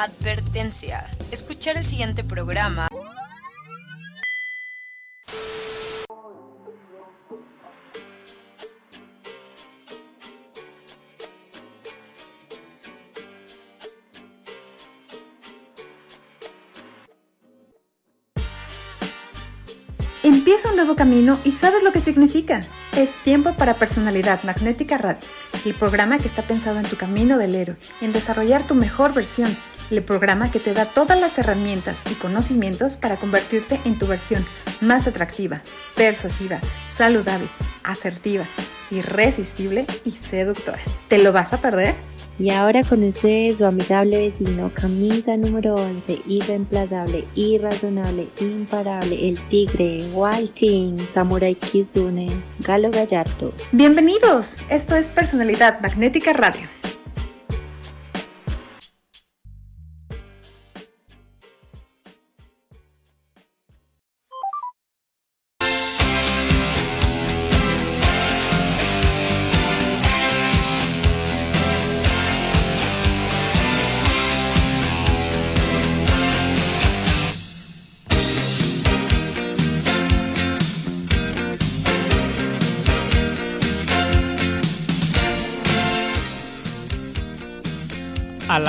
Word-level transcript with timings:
Advertencia. 0.00 1.10
Escuchar 1.30 1.76
el 1.76 1.84
siguiente 1.84 2.24
programa 2.24 2.88
y 21.44 21.50
sabes 21.50 21.82
lo 21.82 21.90
que 21.90 22.00
significa. 22.00 22.60
Es 22.96 23.16
tiempo 23.24 23.54
para 23.54 23.74
Personalidad 23.74 24.44
Magnética 24.44 24.96
Radio, 24.96 25.20
el 25.64 25.74
programa 25.74 26.18
que 26.18 26.28
está 26.28 26.42
pensado 26.42 26.78
en 26.78 26.84
tu 26.84 26.96
camino 26.96 27.36
del 27.36 27.56
héroe, 27.56 27.76
en 28.00 28.12
desarrollar 28.12 28.64
tu 28.64 28.76
mejor 28.76 29.12
versión, 29.12 29.56
el 29.90 30.04
programa 30.04 30.52
que 30.52 30.60
te 30.60 30.72
da 30.72 30.84
todas 30.84 31.18
las 31.18 31.36
herramientas 31.36 31.98
y 32.12 32.14
conocimientos 32.14 32.96
para 32.96 33.16
convertirte 33.16 33.80
en 33.84 33.98
tu 33.98 34.06
versión 34.06 34.46
más 34.80 35.08
atractiva, 35.08 35.62
persuasiva, 35.96 36.60
saludable, 36.88 37.48
asertiva, 37.82 38.44
irresistible 38.92 39.86
y 40.04 40.12
seductora. 40.12 40.78
¿Te 41.08 41.18
lo 41.18 41.32
vas 41.32 41.52
a 41.52 41.60
perder? 41.60 41.96
Y 42.40 42.48
ahora 42.48 42.82
con 42.84 43.04
ustedes 43.04 43.58
su 43.58 43.66
amigable 43.66 44.18
vecino, 44.18 44.70
camisa 44.72 45.36
número 45.36 45.74
11, 45.74 46.22
irreemplazable, 46.26 47.26
irrazonable, 47.34 48.28
imparable, 48.40 49.28
el 49.28 49.38
tigre, 49.48 50.06
Walting, 50.14 50.98
Samurai 51.06 51.54
Kizune, 51.54 52.30
Galo 52.60 52.90
Gallardo. 52.90 53.52
Bienvenidos, 53.72 54.56
esto 54.70 54.96
es 54.96 55.10
Personalidad 55.10 55.82
Magnética 55.82 56.32
Radio. 56.32 56.79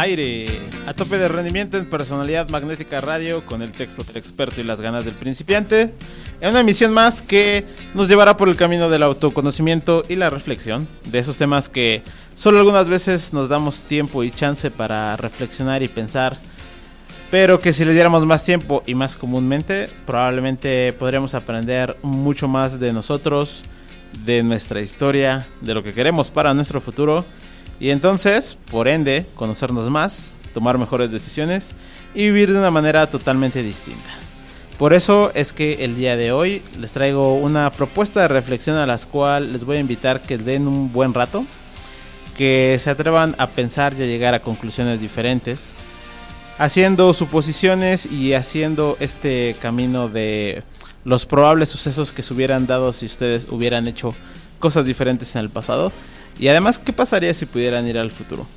Aire, 0.01 0.47
a 0.87 0.93
tope 0.93 1.19
de 1.19 1.27
rendimiento 1.27 1.77
en 1.77 1.85
personalidad 1.85 2.49
magnética 2.49 3.01
radio 3.01 3.45
con 3.45 3.61
el 3.61 3.71
texto 3.71 4.03
del 4.03 4.17
experto 4.17 4.59
y 4.59 4.63
las 4.63 4.81
ganas 4.81 5.05
del 5.05 5.13
principiante, 5.13 5.93
en 6.41 6.49
una 6.49 6.61
emisión 6.61 6.91
más 6.91 7.21
que 7.21 7.65
nos 7.93 8.07
llevará 8.07 8.35
por 8.35 8.49
el 8.49 8.55
camino 8.55 8.89
del 8.89 9.03
autoconocimiento 9.03 10.03
y 10.09 10.15
la 10.15 10.31
reflexión, 10.31 10.87
de 11.05 11.19
esos 11.19 11.37
temas 11.37 11.69
que 11.69 12.01
solo 12.33 12.57
algunas 12.57 12.89
veces 12.89 13.31
nos 13.31 13.49
damos 13.49 13.83
tiempo 13.83 14.23
y 14.23 14.31
chance 14.31 14.71
para 14.71 15.15
reflexionar 15.17 15.83
y 15.83 15.87
pensar, 15.87 16.35
pero 17.29 17.61
que 17.61 17.71
si 17.71 17.85
le 17.85 17.93
diéramos 17.93 18.25
más 18.25 18.43
tiempo 18.43 18.81
y 18.87 18.95
más 18.95 19.15
comúnmente, 19.15 19.87
probablemente 20.07 20.93
podríamos 20.93 21.35
aprender 21.35 21.95
mucho 22.01 22.47
más 22.47 22.79
de 22.79 22.91
nosotros, 22.91 23.63
de 24.25 24.41
nuestra 24.41 24.81
historia, 24.81 25.45
de 25.61 25.75
lo 25.75 25.83
que 25.83 25.93
queremos 25.93 26.31
para 26.31 26.55
nuestro 26.55 26.81
futuro 26.81 27.23
y 27.79 27.89
entonces, 27.89 28.57
por 28.69 28.87
ende, 28.87 29.25
conocernos 29.35 29.89
más, 29.89 30.33
tomar 30.53 30.77
mejores 30.77 31.11
decisiones 31.11 31.73
y 32.13 32.25
vivir 32.25 32.53
de 32.53 32.59
una 32.59 32.69
manera 32.69 33.09
totalmente 33.09 33.63
distinta. 33.63 34.09
Por 34.77 34.93
eso 34.93 35.31
es 35.33 35.53
que 35.53 35.83
el 35.83 35.95
día 35.95 36.15
de 36.15 36.31
hoy 36.31 36.61
les 36.79 36.91
traigo 36.91 37.35
una 37.35 37.71
propuesta 37.71 38.21
de 38.21 38.27
reflexión 38.27 38.77
a 38.77 38.85
las 38.85 39.05
cual 39.05 39.53
les 39.53 39.63
voy 39.63 39.77
a 39.77 39.79
invitar 39.79 40.21
que 40.21 40.37
den 40.37 40.67
un 40.67 40.91
buen 40.91 41.13
rato, 41.13 41.45
que 42.37 42.77
se 42.79 42.89
atrevan 42.89 43.35
a 43.37 43.47
pensar 43.47 43.93
y 43.97 44.03
a 44.03 44.05
llegar 44.05 44.33
a 44.33 44.41
conclusiones 44.41 44.99
diferentes, 44.99 45.75
haciendo 46.57 47.13
suposiciones 47.13 48.05
y 48.05 48.33
haciendo 48.33 48.97
este 48.99 49.55
camino 49.59 50.07
de 50.07 50.63
los 51.03 51.25
probables 51.25 51.69
sucesos 51.69 52.11
que 52.11 52.21
se 52.21 52.33
hubieran 52.33 52.67
dado 52.67 52.93
si 52.93 53.07
ustedes 53.07 53.47
hubieran 53.49 53.87
hecho 53.87 54.13
cosas 54.59 54.85
diferentes 54.85 55.35
en 55.35 55.41
el 55.41 55.49
pasado 55.49 55.91
y 56.39 56.47
además, 56.47 56.79
¿qué 56.79 56.93
pasaría 56.93 57.33
si 57.33 57.45
pudieran 57.45 57.87
ir 57.87 57.97
al 57.97 58.11
futuro? 58.11 58.47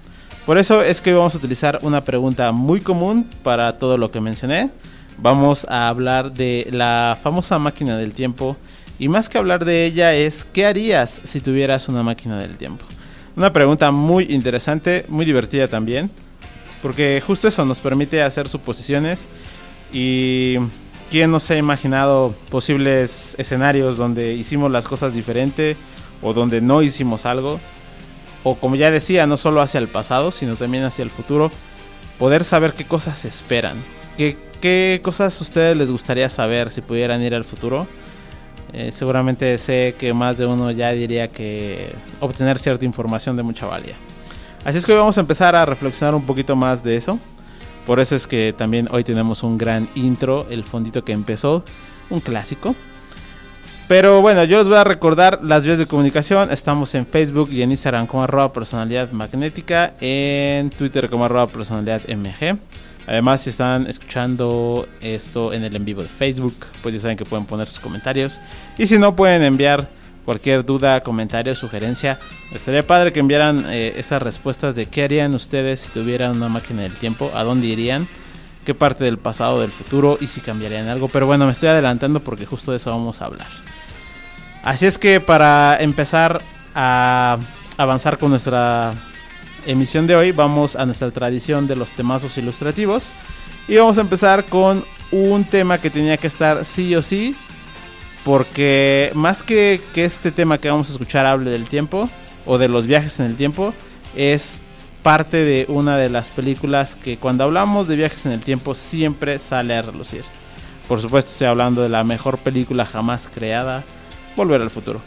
Por 0.47 0.59
eso 0.59 0.83
es 0.83 1.01
que 1.01 1.15
vamos 1.15 1.35
a 1.35 1.39
utilizar 1.39 1.79
una 1.83 2.05
pregunta 2.05 2.53
muy 2.53 2.81
común 2.81 3.27
para 3.43 3.79
todo 3.79 3.97
lo 3.97 4.11
que 4.11 4.21
mencioné. 4.21 4.71
Vamos 5.17 5.67
a 5.71 5.89
hablar 5.89 6.33
de 6.33 6.69
la 6.71 7.19
famosa 7.23 7.59
máquina 7.59 7.97
del 7.97 8.13
tiempo. 8.13 8.57
Y 8.99 9.09
más 9.09 9.29
que 9.29 9.39
hablar 9.39 9.65
de 9.65 9.87
ella 9.87 10.15
es, 10.15 10.45
¿qué 10.45 10.67
harías 10.67 11.21
si 11.25 11.41
tuvieras 11.41 11.89
una 11.89 12.03
máquina 12.03 12.39
del 12.39 12.59
tiempo? 12.59 12.85
Una 13.37 13.53
pregunta 13.53 13.91
muy 13.91 14.25
interesante, 14.25 15.07
muy 15.09 15.25
divertida 15.25 15.67
también. 15.67 16.11
Porque 16.83 17.23
justo 17.27 17.49
eso 17.49 17.65
nos 17.65 17.81
permite 17.81 18.23
hacer 18.23 18.47
suposiciones. 18.47 19.29
Y 19.95 20.57
quién 21.11 21.31
nos 21.31 21.51
ha 21.51 21.57
imaginado 21.57 22.35
posibles 22.51 23.35
escenarios 23.39 23.97
donde 23.97 24.35
hicimos 24.35 24.71
las 24.71 24.87
cosas 24.87 25.15
diferente 25.15 25.77
o 26.25 26.33
donde 26.35 26.61
no 26.61 26.83
hicimos 26.83 27.27
algo, 27.27 27.61
o 28.43 28.57
como 28.57 28.75
ya 28.75 28.91
decía, 28.91 29.27
no 29.27 29.37
solo 29.37 29.61
hacia 29.61 29.79
el 29.79 29.89
pasado, 29.89 30.33
sino 30.33 30.57
también 30.57 30.83
hacia 30.85 31.05
el 31.05 31.11
futuro, 31.11 31.53
poder 32.19 32.43
saber 32.43 32.73
qué 32.73 32.85
cosas 32.85 33.25
esperan, 33.25 33.77
qué, 34.17 34.37
qué 34.61 35.01
cosas 35.05 35.39
a 35.39 35.45
ustedes 35.45 35.77
les 35.77 35.91
gustaría 35.91 36.29
saber 36.29 36.71
si 36.71 36.81
pudieran 36.81 37.23
ir 37.23 37.35
al 37.35 37.45
futuro. 37.45 37.87
Eh, 38.73 38.91
seguramente 38.91 39.57
sé 39.59 39.95
que 39.97 40.13
más 40.13 40.37
de 40.37 40.47
uno 40.47 40.71
ya 40.73 40.91
diría 40.91 41.29
que 41.29 41.95
obtener 42.19 42.59
cierta 42.59 42.85
información 42.85 43.37
de 43.37 43.45
mucha 43.45 43.67
valía. 43.67 43.97
Así 44.65 44.79
es 44.79 44.87
que 44.87 44.93
hoy 44.93 44.99
vamos 44.99 45.17
a 45.17 45.21
empezar 45.21 45.55
a 45.55 45.65
reflexionar 45.65 46.15
un 46.15 46.25
poquito 46.25 46.57
más 46.57 46.83
de 46.83 46.97
eso. 46.97 47.19
Por 47.87 48.01
eso 48.01 48.17
es 48.17 48.27
que 48.27 48.55
también 48.57 48.89
hoy 48.91 49.05
tenemos 49.05 49.43
un 49.43 49.59
gran 49.59 49.89
intro, 49.95 50.47
el 50.49 50.65
fondito 50.65 51.05
que 51.05 51.13
empezó, 51.13 51.65
un 52.09 52.21
clásico. 52.21 52.75
Pero 53.87 54.23
bueno, 54.23 54.45
yo 54.45 54.57
les 54.57 54.67
voy 54.67 54.79
a 54.79 54.85
recordar 54.85 55.41
las 55.43 55.67
vías 55.67 55.79
de 55.79 55.85
comunicación. 55.85 56.51
Estamos 56.51 56.95
en 56.95 57.07
Facebook 57.07 57.51
y 57.53 57.61
en 57.61 57.71
Instagram 57.71 58.07
como 58.07 58.23
arroba 58.23 58.51
personalidad 58.51 59.13
magnética, 59.13 59.93
en 60.01 60.71
Twitter 60.71 61.11
como 61.11 61.27
arroba 61.27 61.49
personalidad 61.49 62.01
MG. 62.09 62.57
Además, 63.07 63.43
si 63.43 63.51
están 63.51 63.87
escuchando 63.87 64.89
esto 65.03 65.53
en 65.53 65.65
el 65.65 65.77
en 65.77 65.85
vivo 65.85 66.03
de 66.03 66.09
Facebook, 66.09 66.55
pues 66.83 66.95
ya 66.95 67.01
saben 67.03 67.19
que 67.19 67.27
pueden 67.27 67.45
poner 67.45 67.69
sus 67.69 67.79
comentarios. 67.79 68.41
Y 68.79 68.87
si 68.87 68.99
no, 68.99 69.15
pueden 69.15 69.43
enviar 69.43 69.87
cualquier 70.25 70.65
duda, 70.65 71.03
comentario, 71.03 71.55
sugerencia. 71.55 72.19
Estaría 72.55 72.87
padre 72.87 73.13
que 73.13 73.21
enviaran 73.21 73.67
eh, 73.69 73.93
esas 73.99 74.23
respuestas 74.23 74.75
de 74.75 74.87
qué 74.87 75.05
harían 75.05 75.35
ustedes 75.35 75.81
si 75.81 75.91
tuvieran 75.91 76.35
una 76.39 76.49
máquina 76.49 76.85
del 76.85 76.97
tiempo, 76.97 77.31
a 77.35 77.45
dónde 77.45 77.67
irían, 77.67 78.09
qué 78.65 78.73
parte 78.75 79.05
del 79.05 79.19
pasado, 79.19 79.61
del 79.61 79.71
futuro 79.71 80.17
y 80.23 80.27
si 80.29 80.41
cambiarían 80.41 80.89
algo. 80.89 81.09
Pero 81.09 81.27
bueno, 81.27 81.45
me 81.45 81.53
estoy 81.53 81.69
adelantando 81.69 82.21
porque 82.21 82.47
justo 82.47 82.71
de 82.71 82.79
eso 82.79 82.89
vamos 82.89 83.21
a 83.21 83.27
hablar. 83.27 83.74
Así 84.65 84.87
es 84.87 84.97
que 84.97 85.21
para 85.21 85.77
empezar 85.79 86.41
a 86.75 87.39
avanzar 87.77 88.19
con 88.19 88.31
nuestra 88.31 88.95
emisión 89.67 90.07
de 90.07 90.17
hoy, 90.17 90.33
vamos 90.33 90.75
a 90.75 90.87
nuestra 90.87 91.11
tradición 91.11 91.67
de 91.67 91.77
los 91.77 91.93
temazos 91.93 92.39
ilustrativos. 92.39 93.13
Y 93.69 93.77
vamos 93.77 93.99
a 93.99 94.01
empezar 94.01 94.47
con 94.47 94.85
un 95.13 95.45
tema 95.45 95.79
que 95.79 95.91
tenía 95.91 96.17
que 96.17 96.27
estar 96.27 96.65
sí 96.65 96.97
o 96.97 97.03
sí. 97.03 97.37
Porque 98.25 99.13
más 99.15 99.43
que 99.43 99.83
que 99.93 100.07
este 100.07 100.33
tema 100.33 100.57
que 100.57 100.71
vamos 100.71 100.89
a 100.89 100.93
escuchar 100.93 101.27
hable 101.27 101.51
del 101.51 101.69
tiempo 101.69 102.09
o 102.47 102.57
de 102.57 102.69
los 102.69 102.87
viajes 102.87 103.21
en 103.21 103.27
el 103.27 103.37
tiempo, 103.37 103.75
es 104.17 104.63
parte 105.03 105.45
de 105.45 105.67
una 105.69 105.99
de 105.99 106.09
las 106.09 106.31
películas 106.31 106.95
que 106.95 107.19
cuando 107.19 107.45
hablamos 107.45 107.87
de 107.87 107.97
viajes 107.97 108.25
en 108.25 108.33
el 108.33 108.41
tiempo 108.41 108.75
siempre 108.75 109.39
sale 109.39 109.75
a 109.75 109.83
relucir. 109.83 110.25
Por 110.89 111.03
supuesto 111.03 111.31
estoy 111.33 111.49
hablando 111.49 111.83
de 111.83 111.91
la 111.91 112.03
mejor 112.03 112.39
película 112.39 112.87
jamás 112.87 113.29
creada, 113.33 113.85
Volver 114.37 114.61
al 114.61 114.71
futuro. 114.71 115.01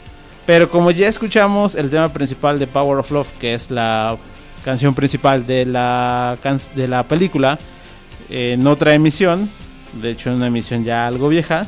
Pero 0.46 0.70
como 0.70 0.90
ya 0.90 1.08
escuchamos 1.08 1.74
el 1.74 1.90
tema 1.90 2.12
principal 2.12 2.58
de 2.58 2.66
Power 2.66 2.98
of 2.98 3.10
Love, 3.10 3.30
que 3.38 3.54
es 3.54 3.70
la 3.70 4.16
canción 4.64 4.94
principal 4.94 5.46
de 5.46 5.66
la, 5.66 6.38
de 6.74 6.88
la 6.88 7.02
película 7.02 7.58
en 8.30 8.66
otra 8.66 8.94
emisión, 8.94 9.50
de 10.00 10.10
hecho 10.10 10.30
en 10.30 10.36
una 10.36 10.46
emisión 10.46 10.84
ya 10.84 11.06
algo 11.06 11.28
vieja, 11.28 11.66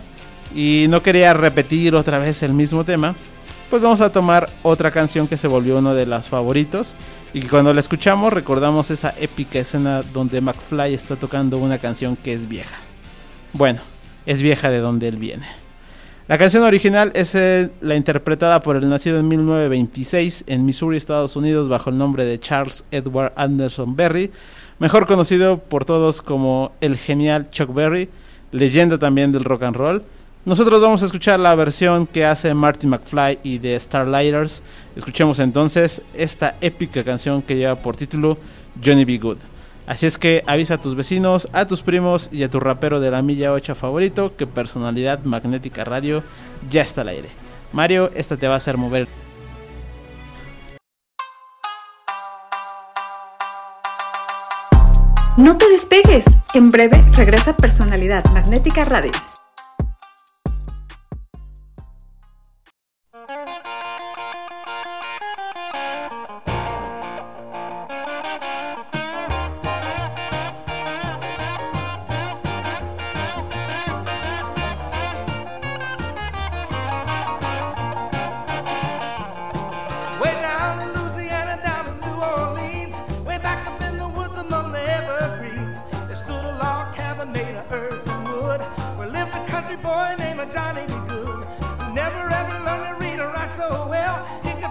y 0.54 0.86
no 0.88 1.02
quería 1.02 1.34
repetir 1.34 1.94
otra 1.94 2.18
vez 2.18 2.42
el 2.42 2.54
mismo 2.54 2.84
tema, 2.84 3.14
pues 3.68 3.82
vamos 3.82 4.00
a 4.00 4.10
tomar 4.10 4.48
otra 4.62 4.90
canción 4.90 5.28
que 5.28 5.36
se 5.36 5.46
volvió 5.46 5.78
uno 5.78 5.94
de 5.94 6.06
los 6.06 6.28
favoritos 6.28 6.96
y 7.32 7.42
que 7.42 7.48
cuando 7.48 7.72
la 7.72 7.80
escuchamos 7.80 8.32
recordamos 8.32 8.90
esa 8.90 9.14
épica 9.18 9.60
escena 9.60 10.02
donde 10.02 10.40
McFly 10.40 10.92
está 10.92 11.16
tocando 11.16 11.58
una 11.58 11.78
canción 11.78 12.16
que 12.16 12.32
es 12.32 12.48
vieja. 12.48 12.76
Bueno, 13.52 13.80
es 14.26 14.42
vieja 14.42 14.70
de 14.70 14.80
donde 14.80 15.06
él 15.06 15.16
viene. 15.16 15.59
La 16.30 16.38
canción 16.38 16.62
original 16.62 17.10
es 17.16 17.34
eh, 17.34 17.70
la 17.80 17.96
interpretada 17.96 18.60
por 18.60 18.76
el 18.76 18.88
nacido 18.88 19.18
en 19.18 19.26
1926 19.26 20.44
en 20.46 20.64
Missouri, 20.64 20.96
Estados 20.96 21.34
Unidos, 21.34 21.68
bajo 21.68 21.90
el 21.90 21.98
nombre 21.98 22.24
de 22.24 22.38
Charles 22.38 22.84
Edward 22.92 23.32
Anderson 23.34 23.96
Berry, 23.96 24.30
mejor 24.78 25.08
conocido 25.08 25.58
por 25.58 25.84
todos 25.84 26.22
como 26.22 26.70
el 26.80 26.96
genial 26.96 27.50
Chuck 27.50 27.74
Berry, 27.74 28.10
leyenda 28.52 28.96
también 28.96 29.32
del 29.32 29.42
rock 29.42 29.64
and 29.64 29.74
roll. 29.74 30.04
Nosotros 30.44 30.80
vamos 30.80 31.02
a 31.02 31.06
escuchar 31.06 31.40
la 31.40 31.56
versión 31.56 32.06
que 32.06 32.24
hace 32.24 32.54
Marty 32.54 32.86
McFly 32.86 33.40
y 33.42 33.58
de 33.58 33.80
Starlighters. 33.80 34.62
Escuchemos 34.94 35.40
entonces 35.40 36.00
esta 36.14 36.54
épica 36.60 37.02
canción 37.02 37.42
que 37.42 37.56
lleva 37.56 37.74
por 37.74 37.96
título 37.96 38.38
Johnny 38.80 39.04
B. 39.04 39.18
Good. 39.18 39.38
Así 39.90 40.06
es 40.06 40.18
que 40.18 40.44
avisa 40.46 40.74
a 40.74 40.78
tus 40.78 40.94
vecinos, 40.94 41.48
a 41.52 41.66
tus 41.66 41.82
primos 41.82 42.28
y 42.30 42.44
a 42.44 42.48
tu 42.48 42.60
rapero 42.60 43.00
de 43.00 43.10
la 43.10 43.22
milla 43.22 43.52
8 43.52 43.74
favorito 43.74 44.36
que 44.36 44.46
Personalidad 44.46 45.24
Magnética 45.24 45.82
Radio 45.82 46.22
ya 46.70 46.82
está 46.82 47.00
al 47.00 47.08
aire. 47.08 47.28
Mario, 47.72 48.08
esta 48.14 48.36
te 48.36 48.46
va 48.46 48.54
a 48.54 48.58
hacer 48.58 48.76
mover. 48.76 49.08
No 55.36 55.58
te 55.58 55.68
despegues. 55.68 56.24
En 56.54 56.70
breve 56.70 57.04
regresa 57.16 57.56
Personalidad 57.56 58.24
Magnética 58.26 58.84
Radio. 58.84 59.10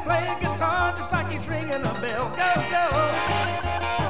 play 0.09 0.35
guitar 0.41 0.91
just 0.95 1.11
like 1.11 1.29
he's 1.29 1.47
ringing 1.47 1.85
a 1.85 1.94
bell. 2.01 2.29
Go, 2.35 2.51
go. 2.71 4.08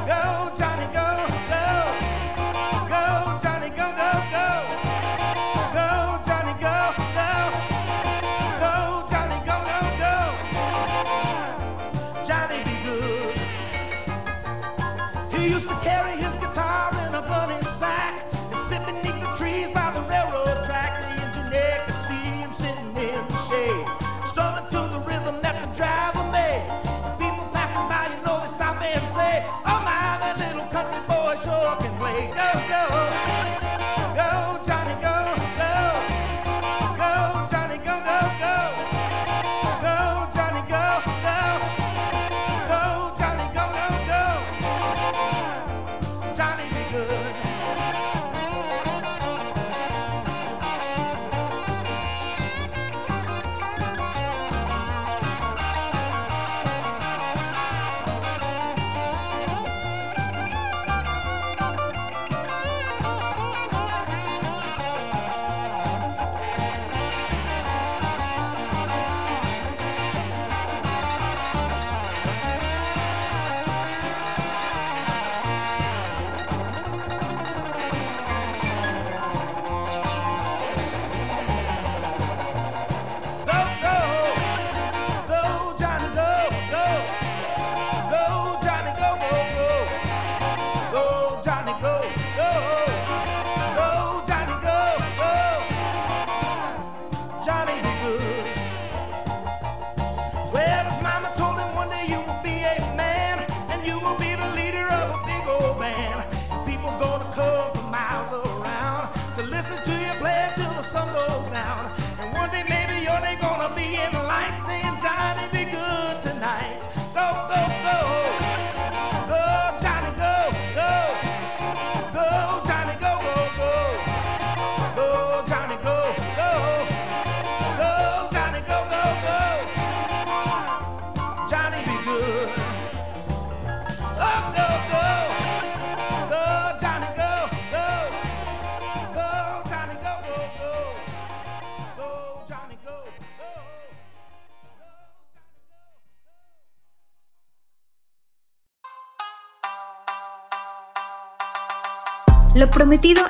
Lo 32.28 33.29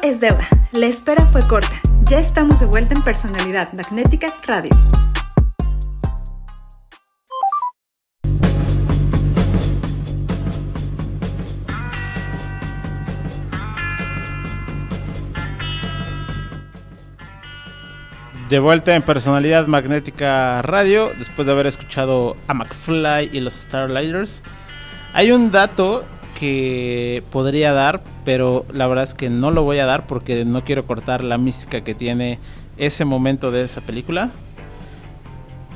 es 0.10 0.20
deuda. 0.20 0.48
La 0.72 0.88
espera 0.88 1.24
fue 1.28 1.42
corta. 1.48 1.80
Ya 2.06 2.18
estamos 2.18 2.60
de 2.60 2.66
vuelta 2.66 2.96
en 2.96 3.04
Personalidad 3.04 3.72
Magnética 3.74 4.28
Radio. 4.48 4.72
De 18.50 18.58
vuelta 18.58 18.96
en 18.96 19.04
Personalidad 19.04 19.68
Magnética 19.68 20.64
Radio, 20.64 21.14
después 21.20 21.46
de 21.46 21.52
haber 21.52 21.68
escuchado 21.68 22.36
a 22.48 22.56
McFly 22.56 23.30
y 23.32 23.42
los 23.42 23.54
Starlighters. 23.54 24.42
Hay 25.14 25.32
un 25.32 25.52
dato 25.52 26.08
que 26.40 27.24
podría 27.32 27.74
dar, 27.74 28.04
pero 28.26 28.66
la 28.72 28.88
verdad 28.88 29.04
es 29.04 29.14
que 29.14 29.30
no 29.30 29.52
lo 29.52 29.64
voy 29.64 29.80
a 29.80 29.86
dar 29.86 30.08
porque 30.08 30.46
no 30.46 30.64
quiero 30.64 30.86
cortar 30.86 31.24
la 31.24 31.38
mística 31.38 31.82
que 31.82 31.94
tiene 31.94 32.40
ese 32.78 33.06
momento 33.06 33.52
de 33.52 33.64
esa 33.64 33.82
película. 33.82 34.32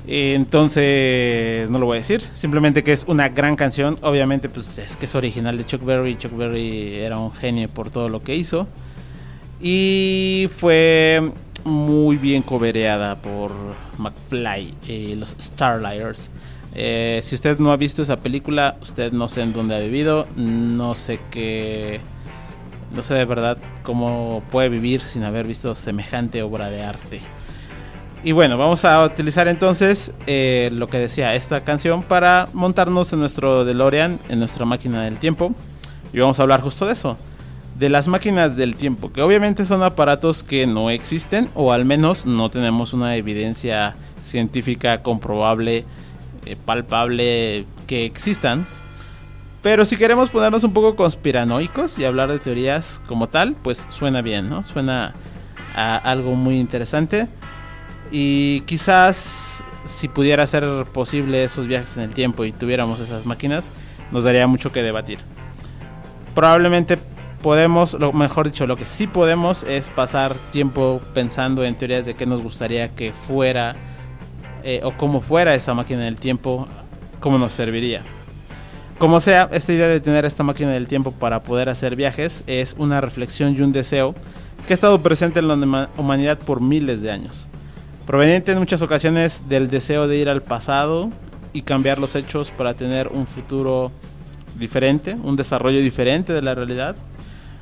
Entonces, 0.05 1.69
no 1.69 1.79
lo 1.79 1.85
voy 1.85 1.95
a 1.95 1.99
decir. 1.99 2.21
Simplemente 2.33 2.83
que 2.83 2.91
es 2.91 3.05
una 3.07 3.29
gran 3.29 3.55
canción. 3.55 3.97
Obviamente, 4.01 4.49
pues 4.49 4.77
es 4.77 4.95
que 4.95 5.05
es 5.05 5.15
original 5.15 5.57
de 5.57 5.65
Chuck 5.65 5.83
Berry. 5.83 6.17
Chuck 6.17 6.35
Berry 6.35 6.95
era 6.95 7.17
un 7.17 7.31
genio 7.31 7.69
por 7.69 7.89
todo 7.89 8.09
lo 8.09 8.21
que 8.21 8.35
hizo. 8.35 8.67
Y 9.61 10.49
fue 10.57 11.31
muy 11.63 12.17
bien 12.17 12.41
cobereada 12.41 13.15
por 13.15 13.51
McFly, 13.97 14.73
y 14.87 15.15
los 15.15 15.35
Starlighters. 15.39 16.31
Eh, 16.75 17.19
si 17.21 17.35
usted 17.35 17.59
no 17.59 17.71
ha 17.71 17.77
visto 17.77 18.01
esa 18.01 18.17
película, 18.17 18.77
usted 18.81 19.11
no 19.11 19.27
sé 19.29 19.41
en 19.41 19.53
dónde 19.53 19.75
ha 19.75 19.79
vivido, 19.79 20.27
no 20.35 20.95
sé 20.95 21.19
qué, 21.29 22.01
no 22.93 23.01
sé 23.01 23.13
de 23.13 23.25
verdad 23.25 23.57
cómo 23.83 24.43
puede 24.51 24.69
vivir 24.69 25.01
sin 25.01 25.23
haber 25.23 25.45
visto 25.45 25.75
semejante 25.75 26.41
obra 26.41 26.69
de 26.69 26.83
arte. 26.83 27.21
Y 28.23 28.31
bueno, 28.31 28.57
vamos 28.57 28.85
a 28.85 29.03
utilizar 29.03 29.49
entonces 29.49 30.13
eh, 30.27 30.69
lo 30.71 30.87
que 30.87 30.97
decía 30.97 31.35
esta 31.35 31.61
canción 31.61 32.03
para 32.03 32.47
montarnos 32.53 33.11
en 33.11 33.19
nuestro 33.19 33.65
DeLorean, 33.65 34.17
en 34.29 34.39
nuestra 34.39 34.65
máquina 34.65 35.03
del 35.03 35.19
tiempo. 35.19 35.53
Y 36.13 36.19
vamos 36.19 36.39
a 36.39 36.43
hablar 36.43 36.61
justo 36.61 36.85
de 36.85 36.93
eso, 36.93 37.17
de 37.77 37.89
las 37.89 38.07
máquinas 38.07 38.55
del 38.55 38.75
tiempo, 38.75 39.11
que 39.11 39.21
obviamente 39.21 39.65
son 39.65 39.83
aparatos 39.83 40.43
que 40.43 40.65
no 40.65 40.89
existen 40.89 41.49
o 41.53 41.73
al 41.73 41.83
menos 41.83 42.25
no 42.25 42.49
tenemos 42.49 42.93
una 42.93 43.17
evidencia 43.17 43.95
científica 44.21 45.01
comprobable, 45.01 45.83
eh, 46.45 46.55
palpable 46.55 47.65
que 47.87 48.05
existan. 48.05 48.65
Pero 49.61 49.85
si 49.85 49.95
queremos 49.95 50.29
ponernos 50.29 50.63
un 50.63 50.73
poco 50.73 50.95
conspiranoicos 50.95 51.97
y 51.97 52.05
hablar 52.05 52.29
de 52.29 52.39
teorías 52.39 53.01
como 53.07 53.29
tal, 53.29 53.55
pues 53.55 53.87
suena 53.89 54.21
bien, 54.21 54.49
¿no? 54.49 54.63
Suena 54.63 55.13
a 55.75 55.95
algo 55.97 56.35
muy 56.35 56.59
interesante. 56.59 57.29
Y 58.11 58.61
quizás 58.61 59.63
si 59.85 60.07
pudiera 60.07 60.45
ser 60.47 60.65
posible 60.91 61.43
esos 61.43 61.67
viajes 61.67 61.97
en 61.97 62.03
el 62.03 62.13
tiempo 62.13 62.45
y 62.45 62.51
tuviéramos 62.51 62.99
esas 62.99 63.25
máquinas, 63.25 63.71
nos 64.11 64.25
daría 64.25 64.47
mucho 64.47 64.71
que 64.71 64.83
debatir. 64.83 65.19
Probablemente 66.35 66.97
podemos, 67.41 67.93
lo 67.93 68.13
mejor 68.13 68.47
dicho, 68.47 68.67
lo 68.67 68.75
que 68.75 68.85
sí 68.85 69.07
podemos 69.07 69.63
es 69.63 69.89
pasar 69.89 70.35
tiempo 70.51 71.01
pensando 71.13 71.63
en 71.63 71.75
teorías 71.75 72.05
de 72.05 72.15
qué 72.15 72.25
nos 72.25 72.41
gustaría 72.41 72.89
que 72.89 73.13
fuera 73.13 73.75
eh, 74.63 74.81
o 74.83 74.91
cómo 74.91 75.21
fuera 75.21 75.55
esa 75.55 75.73
máquina 75.73 76.05
del 76.05 76.15
tiempo, 76.15 76.67
cómo 77.19 77.37
nos 77.37 77.53
serviría. 77.53 78.01
Como 78.97 79.19
sea, 79.19 79.49
esta 79.51 79.73
idea 79.73 79.87
de 79.87 79.99
tener 79.99 80.25
esta 80.25 80.43
máquina 80.43 80.71
del 80.71 80.87
tiempo 80.87 81.11
para 81.11 81.43
poder 81.43 81.69
hacer 81.69 81.95
viajes 81.95 82.43
es 82.47 82.75
una 82.77 83.01
reflexión 83.01 83.55
y 83.55 83.61
un 83.61 83.71
deseo 83.71 84.15
que 84.67 84.73
ha 84.73 84.75
estado 84.75 85.01
presente 85.01 85.39
en 85.39 85.47
la 85.47 85.89
humanidad 85.97 86.37
por 86.37 86.61
miles 86.61 87.01
de 87.01 87.11
años 87.11 87.49
proveniente 88.05 88.51
en 88.51 88.59
muchas 88.59 88.81
ocasiones 88.81 89.43
del 89.47 89.69
deseo 89.69 90.07
de 90.07 90.17
ir 90.17 90.29
al 90.29 90.41
pasado 90.41 91.09
y 91.53 91.61
cambiar 91.61 91.99
los 91.99 92.15
hechos 92.15 92.51
para 92.51 92.73
tener 92.73 93.07
un 93.09 93.27
futuro 93.27 93.91
diferente, 94.59 95.15
un 95.23 95.35
desarrollo 95.35 95.79
diferente 95.79 96.33
de 96.33 96.41
la 96.41 96.55
realidad. 96.55 96.95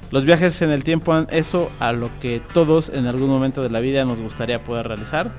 Los 0.10 0.26
viajes 0.26 0.62
en 0.62 0.72
el 0.72 0.84
tiempo 0.84 1.14
han 1.14 1.28
eso 1.30 1.72
a 1.80 1.94
lo 1.94 2.10
que 2.20 2.42
todos 2.54 2.90
en 2.90 3.06
algún 3.08 3.30
momento 3.30 3.62
de 3.62 3.70
la 3.70 3.80
vida 3.80 4.04
nos 4.04 4.20
gustaría 4.20 4.64
poder 4.64 4.88
realizar. 4.88 5.32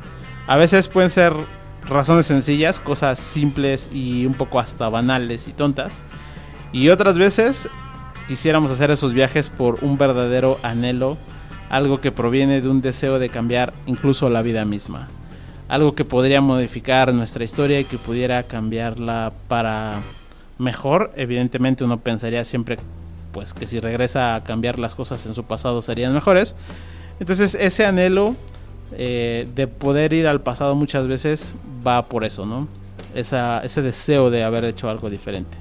A 0.47 0.57
veces 0.57 0.89
pueden 0.89 1.11
ser 1.11 1.33
razones 1.89 2.27
sencillas, 2.27 2.81
cosas 2.81 3.19
simples 3.19 3.91
y 3.93 4.27
un 4.27 4.35
poco 4.35 4.59
hasta 4.59 4.89
banales 4.89 5.49
y 5.49 5.53
tontas. 5.53 5.99
Y 6.73 6.89
otras 6.89 7.19
veces 7.19 7.69
quisiéramos 8.29 8.71
hacer 8.71 8.91
esos 8.91 9.15
viajes 9.15 9.49
por 9.51 9.79
un 9.83 9.99
verdadero 9.99 10.59
anhelo 10.63 11.17
algo 11.73 12.03
que 12.03 12.13
proviene 12.13 12.61
de 12.61 12.69
un 12.69 12.83
deseo 12.83 13.19
de 13.19 13.31
cambiar 13.31 13.73
incluso 13.87 14.29
la 14.29 14.43
vida 14.43 14.67
misma. 14.67 15.09
Algo 15.69 15.95
que 15.95 16.05
podría 16.05 16.43
modificar 16.43 17.15
nuestra 17.15 17.45
historia 17.45 17.81
y 17.81 17.85
que 17.85 17.97
pudiera 17.97 18.43
cambiarla 18.43 19.33
para 19.49 20.01
mejor. 20.59 21.13
Evidentemente 21.17 21.83
uno 21.83 21.99
pensaría 22.01 22.45
siempre 22.45 22.77
pues 23.33 23.55
que 23.55 23.67
si 23.67 23.81
regresa 23.81 24.35
a 24.35 24.45
cambiar 24.45 24.79
las 24.79 24.95
cosas 24.95 25.25
en 25.25 25.35
su 25.35 25.45
pasado 25.45 25.81
serían 25.81 26.13
mejores. 26.13 26.57
Entonces 27.21 27.55
ese 27.55 27.87
anhelo 27.87 28.37
eh, 28.97 29.49
de 29.55 29.67
poder 29.67 30.13
ir 30.13 30.27
al 30.27 30.41
pasado 30.41 30.75
muchas 30.75 31.07
veces 31.07 31.55
va 31.87 32.07
por 32.07 32.25
eso, 32.25 32.47
¿no? 32.47 32.69
ese 33.15 33.83
deseo 33.83 34.31
de 34.31 34.43
haber 34.43 34.65
hecho 34.65 34.89
algo 34.89 35.11
diferente. 35.11 35.59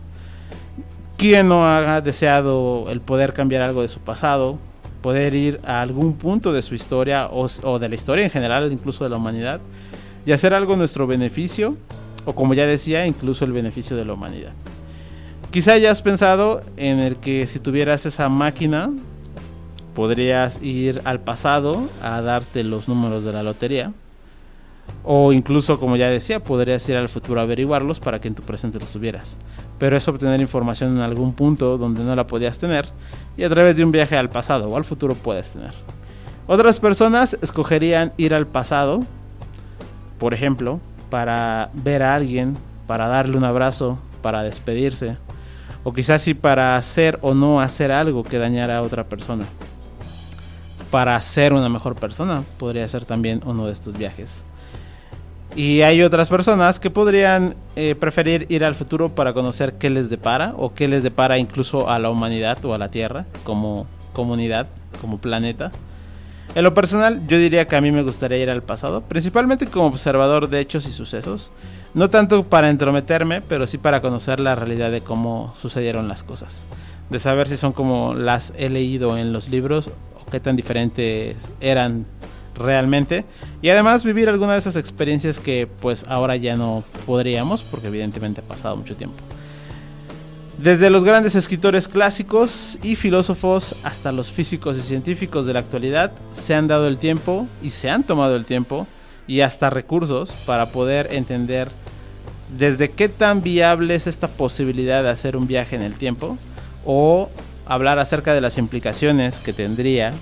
¿Quién 1.18 1.50
no 1.50 1.66
ha 1.66 2.00
deseado 2.00 2.86
el 2.90 3.02
poder 3.02 3.34
cambiar 3.34 3.62
algo 3.62 3.82
de 3.82 3.90
su 3.90 4.00
pasado? 4.00 4.58
poder 5.02 5.34
ir 5.34 5.60
a 5.66 5.82
algún 5.82 6.14
punto 6.14 6.54
de 6.54 6.62
su 6.62 6.76
historia 6.76 7.28
o, 7.32 7.80
de 7.80 7.90
la 7.90 7.96
historia 7.96 8.24
en 8.24 8.30
general, 8.32 8.72
incluso 8.72 9.04
de 9.04 9.10
la 9.10 9.18
humanidad, 9.18 9.60
y 10.26 10.32
hacer 10.32 10.54
algo 10.54 10.74
en 10.74 10.80
nuestro 10.80 11.08
beneficio, 11.08 11.76
o 12.26 12.34
como 12.34 12.54
ya 12.54 12.68
decía, 12.68 13.06
incluso 13.06 13.44
el 13.44 13.52
beneficio 13.52 13.98
de 13.98 14.06
la 14.06 14.14
humanidad. 14.14 14.54
Quizá 15.50 15.74
hayas 15.74 16.02
pensado 16.02 16.62
en 16.78 17.00
el 17.00 17.18
que 17.18 17.48
si 17.48 17.60
tuvieras 17.60 18.06
esa 18.06 18.30
máquina, 18.30 18.92
podrías 19.94 20.62
ir 20.62 21.02
al 21.06 21.20
pasado 21.20 21.90
a 22.02 22.22
darte 22.22 22.64
los 22.64 22.88
números 22.88 23.24
de 23.24 23.34
la 23.34 23.44
lotería. 23.44 23.92
O 25.04 25.34
incluso, 25.34 25.80
como 25.80 25.96
ya 25.96 26.10
decía, 26.10 26.44
podrías 26.44 26.88
ir 26.90 26.96
al 26.96 27.10
futuro 27.10 27.40
a 27.40 27.44
averiguarlos 27.44 28.00
para 28.00 28.20
que 28.20 28.28
en 28.28 28.36
tu 28.36 28.44
presente 28.44 28.80
los 28.80 28.92
tuvieras. 28.92 29.38
Pero 29.80 29.98
es 29.98 30.08
obtener 30.08 30.40
información 30.42 30.96
en 30.98 31.02
algún 31.02 31.34
punto 31.34 31.78
donde 31.78 32.04
no 32.04 32.16
la 32.16 32.28
podías 32.28 32.60
tener 32.60 32.88
y 33.38 33.44
a 33.44 33.50
través 33.50 33.76
de 33.76 33.84
un 33.84 33.92
viaje 33.92 34.18
al 34.18 34.30
pasado 34.30 34.70
o 34.70 34.78
al 34.78 34.84
futuro 34.84 35.16
puedes 35.16 35.52
tener. 35.52 35.72
Otras 36.48 36.80
personas 36.80 37.38
escogerían 37.42 38.14
ir 38.18 38.34
al 38.34 38.48
pasado, 38.48 39.06
por 40.20 40.34
ejemplo, 40.34 40.80
para 41.10 41.70
ver 41.74 42.04
a 42.04 42.16
alguien, 42.16 42.58
para 42.88 43.08
darle 43.08 43.38
un 43.38 43.44
abrazo, 43.44 44.00
para 44.22 44.44
despedirse, 44.44 45.18
o 45.84 45.94
quizás 45.94 46.22
sí 46.22 46.34
para 46.34 46.76
hacer 46.76 47.18
o 47.22 47.34
no 47.34 47.60
hacer 47.60 47.92
algo 47.92 48.24
que 48.24 48.38
dañara 48.38 48.78
a 48.78 48.82
otra 48.82 49.06
persona. 49.06 49.46
Para 50.92 51.20
ser 51.22 51.54
una 51.54 51.70
mejor 51.70 51.96
persona 51.96 52.44
podría 52.60 52.88
ser 52.88 53.06
también 53.06 53.42
uno 53.46 53.66
de 53.66 53.74
estos 53.74 53.98
viajes. 53.98 54.46
Y 55.56 55.82
hay 55.82 56.02
otras 56.02 56.30
personas 56.30 56.80
que 56.80 56.90
podrían 56.90 57.56
eh, 57.76 57.96
preferir 57.96 58.46
ir 58.50 58.64
al 58.64 58.76
futuro 58.76 59.16
para 59.16 59.34
conocer 59.34 59.74
qué 59.74 59.90
les 59.90 60.10
depara 60.10 60.54
o 60.58 60.74
qué 60.74 60.88
les 60.88 61.04
depara 61.04 61.38
incluso 61.38 61.90
a 61.90 62.00
la 62.00 62.10
humanidad 62.10 62.64
o 62.64 62.74
a 62.74 62.78
la 62.78 62.88
Tierra 62.88 63.26
como 63.44 63.86
comunidad, 64.14 64.68
como 65.02 65.18
planeta. 65.20 65.72
En 66.56 66.64
lo 66.64 66.74
personal, 66.74 67.26
yo 67.28 67.38
diría 67.38 67.68
que 67.68 67.76
a 67.78 67.82
mí 67.82 67.92
me 67.92 68.04
gustaría 68.04 68.38
ir 68.38 68.50
al 68.50 68.64
pasado, 68.64 69.02
principalmente 69.02 69.68
como 69.68 69.88
observador 69.88 70.50
de 70.50 70.60
hechos 70.60 70.86
y 70.86 70.92
sucesos. 70.92 71.52
No 71.94 72.10
tanto 72.10 72.44
para 72.44 72.70
entrometerme, 72.70 73.42
pero 73.42 73.68
sí 73.68 73.78
para 73.78 74.02
conocer 74.02 74.40
la 74.40 74.56
realidad 74.56 74.92
de 74.92 75.02
cómo 75.02 75.54
sucedieron 75.58 76.08
las 76.08 76.24
cosas. 76.24 76.68
De 77.10 77.20
saber 77.20 77.48
si 77.48 77.58
son 77.58 77.74
como 77.74 78.14
las 78.14 78.54
he 78.58 78.70
leído 78.70 79.18
en 79.18 79.34
los 79.34 79.50
libros 79.50 79.90
qué 80.32 80.40
tan 80.40 80.56
diferentes 80.56 81.52
eran 81.60 82.06
realmente. 82.56 83.26
Y 83.62 83.70
además 83.70 84.04
vivir 84.04 84.30
alguna 84.30 84.54
de 84.54 84.60
esas 84.60 84.78
experiencias 84.78 85.40
que 85.40 85.68
pues 85.82 86.06
ahora 86.08 86.36
ya 86.38 86.56
no 86.56 86.84
podríamos 87.06 87.64
porque 87.64 87.88
evidentemente 87.88 88.42
ha 88.42 88.44
pasado 88.44 88.76
mucho 88.76 88.96
tiempo. 88.96 89.18
Desde 90.58 90.90
los 90.92 91.04
grandes 91.04 91.36
escritores 91.36 91.88
clásicos 91.88 92.78
y 92.84 92.96
filósofos 92.96 93.76
hasta 93.84 94.12
los 94.12 94.32
físicos 94.32 94.78
y 94.78 94.82
científicos 94.82 95.48
de 95.48 95.54
la 95.54 95.60
actualidad 95.60 96.12
se 96.30 96.54
han 96.54 96.68
dado 96.68 96.88
el 96.88 97.00
tiempo 97.00 97.48
y 97.64 97.72
se 97.72 97.90
han 97.90 98.04
tomado 98.04 98.36
el 98.36 98.46
tiempo 98.46 98.86
y 99.26 99.42
hasta 99.42 99.70
recursos 99.70 100.32
para 100.46 100.68
poder 100.68 101.14
entender 101.14 101.70
desde 102.56 102.92
qué 102.92 103.10
tan 103.10 103.42
viable 103.42 103.96
es 103.96 104.08
esta 104.08 104.28
posibilidad 104.28 105.02
de 105.02 105.10
hacer 105.10 105.36
un 105.36 105.48
viaje 105.48 105.76
en 105.76 105.82
el 105.82 105.94
tiempo 105.94 106.38
o 106.86 107.30
hablar 107.66 108.00
acerca 108.00 108.34
de 108.34 108.42
las 108.42 108.58
implicaciones 108.58 109.40
que 109.40 109.54
tendría 109.54 110.14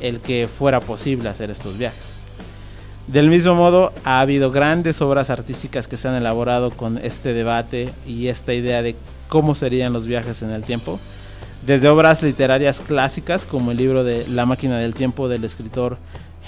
el 0.00 0.20
que 0.20 0.48
fuera 0.48 0.80
posible 0.80 1.28
hacer 1.28 1.50
estos 1.50 1.78
viajes. 1.78 2.18
Del 3.06 3.28
mismo 3.28 3.54
modo, 3.54 3.92
ha 4.04 4.20
habido 4.20 4.50
grandes 4.50 5.02
obras 5.02 5.28
artísticas 5.28 5.88
que 5.88 5.96
se 5.96 6.08
han 6.08 6.14
elaborado 6.14 6.70
con 6.70 6.98
este 6.98 7.34
debate 7.34 7.92
y 8.06 8.28
esta 8.28 8.54
idea 8.54 8.82
de 8.82 8.96
cómo 9.28 9.54
serían 9.54 9.92
los 9.92 10.06
viajes 10.06 10.42
en 10.42 10.50
el 10.50 10.62
tiempo. 10.62 10.98
Desde 11.66 11.88
obras 11.88 12.22
literarias 12.22 12.80
clásicas 12.80 13.44
como 13.44 13.70
el 13.70 13.76
libro 13.76 14.04
de 14.04 14.26
La 14.28 14.46
máquina 14.46 14.78
del 14.78 14.94
tiempo 14.94 15.28
del 15.28 15.44
escritor 15.44 15.98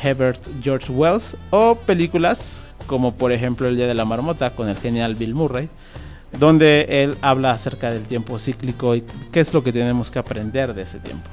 Herbert 0.02 0.42
George 0.62 0.92
Wells 0.92 1.36
o 1.50 1.74
películas 1.74 2.64
como 2.86 3.14
por 3.14 3.32
ejemplo 3.32 3.66
El 3.68 3.76
día 3.76 3.86
de 3.86 3.94
la 3.94 4.04
marmota 4.04 4.54
con 4.54 4.68
el 4.68 4.76
genial 4.76 5.14
Bill 5.14 5.34
Murray, 5.34 5.68
donde 6.32 6.86
él 6.88 7.16
habla 7.20 7.52
acerca 7.52 7.90
del 7.90 8.04
tiempo 8.04 8.38
cíclico 8.38 8.94
y 8.94 9.02
qué 9.32 9.40
es 9.40 9.52
lo 9.54 9.62
que 9.62 9.72
tenemos 9.72 10.10
que 10.10 10.18
aprender 10.18 10.74
de 10.74 10.82
ese 10.82 10.98
tiempo. 10.98 11.30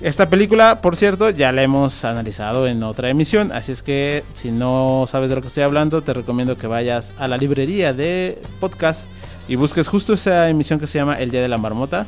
Esta 0.00 0.28
película, 0.28 0.82
por 0.82 0.96
cierto, 0.96 1.30
ya 1.30 1.50
la 1.52 1.62
hemos 1.62 2.04
analizado 2.04 2.66
en 2.66 2.82
otra 2.82 3.08
emisión, 3.08 3.52
así 3.52 3.72
es 3.72 3.82
que 3.82 4.24
si 4.32 4.50
no 4.50 5.06
sabes 5.08 5.30
de 5.30 5.36
lo 5.36 5.40
que 5.40 5.48
estoy 5.48 5.62
hablando, 5.62 6.02
te 6.02 6.12
recomiendo 6.12 6.58
que 6.58 6.66
vayas 6.66 7.14
a 7.16 7.28
la 7.28 7.38
librería 7.38 7.94
de 7.94 8.42
podcast 8.60 9.10
y 9.48 9.56
busques 9.56 9.88
justo 9.88 10.12
esa 10.12 10.50
emisión 10.50 10.78
que 10.78 10.86
se 10.86 10.98
llama 10.98 11.18
El 11.18 11.30
Día 11.30 11.40
de 11.40 11.48
la 11.48 11.58
Marmota. 11.58 12.06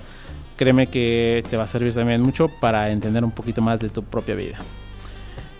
Créeme 0.57 0.89
que 0.89 1.45
te 1.49 1.57
va 1.57 1.65
a 1.65 1.67
servir 1.67 1.95
también 1.95 2.21
mucho 2.21 2.49
para 2.61 2.91
entender 2.91 3.25
un 3.25 3.31
poquito 3.31 3.63
más 3.63 3.79
de 3.81 3.89
tu 3.89 4.03
propia 4.03 4.35
vida. 4.35 4.59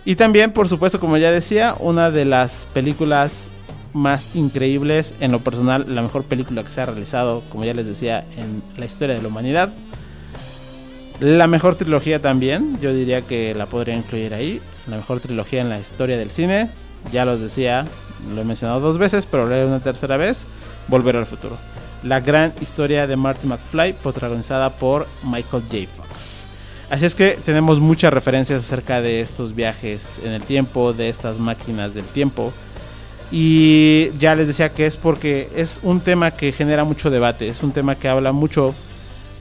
Y 0.05 0.17
también, 0.17 0.53
por 0.53 0.69
supuesto, 0.69 1.01
como 1.01 1.17
ya 1.17 1.31
decía, 1.31 1.75
una 1.79 2.11
de 2.11 2.25
las 2.25 2.67
películas 2.73 3.51
más 3.97 4.37
increíbles, 4.37 5.15
en 5.21 5.33
lo 5.33 5.41
personal, 5.41 5.87
la 5.89 6.03
mejor 6.03 6.25
película 6.25 6.63
que 6.63 6.71
se 6.71 6.81
ha 6.81 6.87
realizado, 6.87 7.43
como 7.49 7.65
ya 7.65 7.75
les 7.75 7.87
decía, 7.87 8.25
en 8.37 8.63
la 8.77 8.85
historia 8.85 9.17
de 9.17 9.23
la 9.23 9.29
humanidad. 9.29 9.75
La 11.19 11.47
mejor 11.47 11.77
trilogía 11.77 12.21
también, 12.21 12.79
yo 12.79 12.93
diría 12.93 13.23
que 13.23 13.55
la 13.55 13.67
podría 13.67 13.97
incluir 13.97 14.35
ahí. 14.35 14.61
La 14.87 14.99
mejor 14.99 15.21
trilogía 15.21 15.63
en 15.63 15.71
la 15.71 15.81
historia 15.81 16.19
del 16.19 16.31
cine. 16.31 16.71
Ya 17.11 17.25
los 17.25 17.41
decía, 17.41 17.87
lo 18.35 18.43
he 18.43 18.45
mencionado 18.45 18.81
dos 18.81 18.99
veces, 18.99 19.25
pero 19.25 19.47
lo 19.47 19.55
haré 19.55 19.65
una 19.65 19.81
tercera 19.81 20.19
vez. 20.19 20.47
Volver 20.89 21.17
al 21.17 21.25
futuro. 21.25 21.57
La 22.03 22.21
gran 22.21 22.53
historia 22.61 23.07
de 23.07 23.17
Marty 23.17 23.47
McFly, 23.47 23.95
protagonizada 23.95 24.71
por 24.71 25.07
Michael 25.23 25.63
J. 25.71 25.87
Fox. 25.89 26.45
Así 26.91 27.07
es 27.07 27.15
que 27.15 27.39
tenemos 27.45 27.81
muchas 27.81 28.13
referencias 28.13 28.63
acerca 28.63 29.01
de 29.01 29.21
estos 29.21 29.55
viajes 29.55 30.21
en 30.23 30.33
el 30.33 30.43
tiempo, 30.43 30.93
de 30.93 31.09
estas 31.09 31.39
máquinas 31.39 31.95
del 31.95 32.05
tiempo. 32.05 32.53
Y 33.31 34.11
ya 34.19 34.35
les 34.35 34.47
decía 34.47 34.71
que 34.71 34.87
es 34.87 34.97
porque 34.97 35.49
es 35.57 35.81
un 35.83 36.01
tema 36.01 36.31
que 36.31 36.53
genera 36.53 36.85
mucho 36.85 37.11
debate, 37.11 37.49
es 37.49 37.63
un 37.63 37.73
tema 37.73 37.99
que 37.99 38.09
habla 38.09 38.33
mucho 38.33 38.73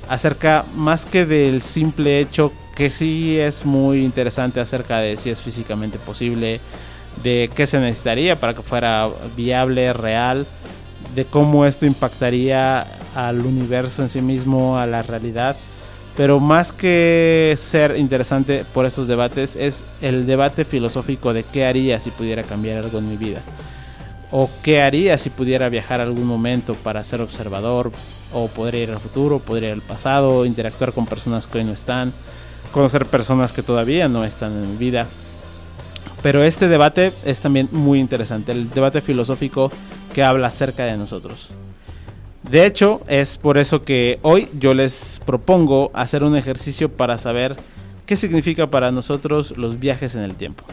acerca 0.10 0.66
más 0.76 1.06
que 1.06 1.26
del 1.26 1.62
simple 1.62 2.20
hecho 2.20 2.52
que 2.76 2.90
sí 2.90 3.40
es 3.40 3.66
muy 3.66 4.04
interesante 4.04 4.60
acerca 4.60 5.00
de 5.00 5.16
si 5.18 5.30
es 5.30 5.42
físicamente 5.42 5.98
posible, 5.98 6.60
de 7.24 7.50
qué 7.56 7.66
se 7.66 7.80
necesitaría 7.80 8.38
para 8.38 8.54
que 8.54 8.62
fuera 8.62 9.10
viable, 9.38 9.94
real, 9.94 10.46
de 11.16 11.26
cómo 11.26 11.66
esto 11.66 11.86
impactaría 11.86 12.82
al 13.16 13.46
universo 13.46 14.02
en 14.02 14.10
sí 14.10 14.22
mismo, 14.22 14.78
a 14.78 14.86
la 14.86 15.02
realidad. 15.02 15.56
Pero 16.18 16.40
más 16.40 16.72
que 16.72 17.54
ser 17.58 17.98
interesante 17.98 18.64
por 18.74 18.86
esos 18.86 19.08
debates, 19.08 19.56
es 19.58 19.84
el 20.02 20.26
debate 20.26 20.64
filosófico 20.64 21.34
de 21.34 21.44
qué 21.44 21.66
haría 21.66 22.00
si 22.00 22.10
pudiera 22.10 22.44
cambiar 22.44 22.84
algo 22.84 23.00
en 23.00 23.10
mi 23.10 23.18
vida. 23.18 23.42
O 24.32 24.50
qué 24.64 24.82
haría 24.82 25.18
si 25.18 25.30
pudiera 25.30 25.68
viajar 25.68 26.00
algún 26.00 26.26
momento 26.26 26.74
para 26.76 27.04
ser 27.04 27.22
observador. 27.22 27.92
O 28.34 28.48
podría 28.48 28.84
ir 28.84 28.92
al 28.92 29.00
futuro, 29.00 29.40
podría 29.40 29.70
ir 29.70 29.76
al 29.76 29.82
pasado, 29.82 30.46
interactuar 30.46 30.94
con 30.94 31.06
personas 31.06 31.48
que 31.48 31.58
hoy 31.58 31.64
no 31.66 31.74
están, 31.74 32.14
conocer 32.72 33.06
personas 33.06 33.52
que 33.52 33.64
todavía 33.64 34.08
no 34.08 34.24
están 34.24 34.52
en 34.54 34.72
mi 34.72 34.78
vida. 34.78 35.08
Pero 36.22 36.44
este 36.44 36.68
debate 36.68 37.12
es 37.26 37.40
también 37.40 37.70
muy 37.72 38.00
interesante, 38.00 38.52
el 38.52 38.70
debate 38.70 39.02
filosófico 39.02 39.70
que 40.14 40.24
habla 40.24 40.48
acerca 40.48 40.86
de 40.86 40.98
nosotros. 40.98 41.52
De 42.50 42.66
hecho, 42.66 43.02
es 43.08 43.38
por 43.38 43.58
eso 43.58 43.84
que 43.84 44.20
hoy 44.22 44.50
yo 44.60 44.74
les 44.74 45.22
propongo 45.26 45.90
hacer 45.94 46.24
un 46.24 46.36
ejercicio 46.36 46.92
para 46.92 47.18
saber 47.18 47.56
qué 48.06 48.16
significa 48.16 48.70
para 48.70 48.92
nosotros 48.92 49.58
los 49.58 49.80
viajes 49.80 50.14
en 50.16 50.22
el 50.22 50.36
tiempo. 50.36 50.64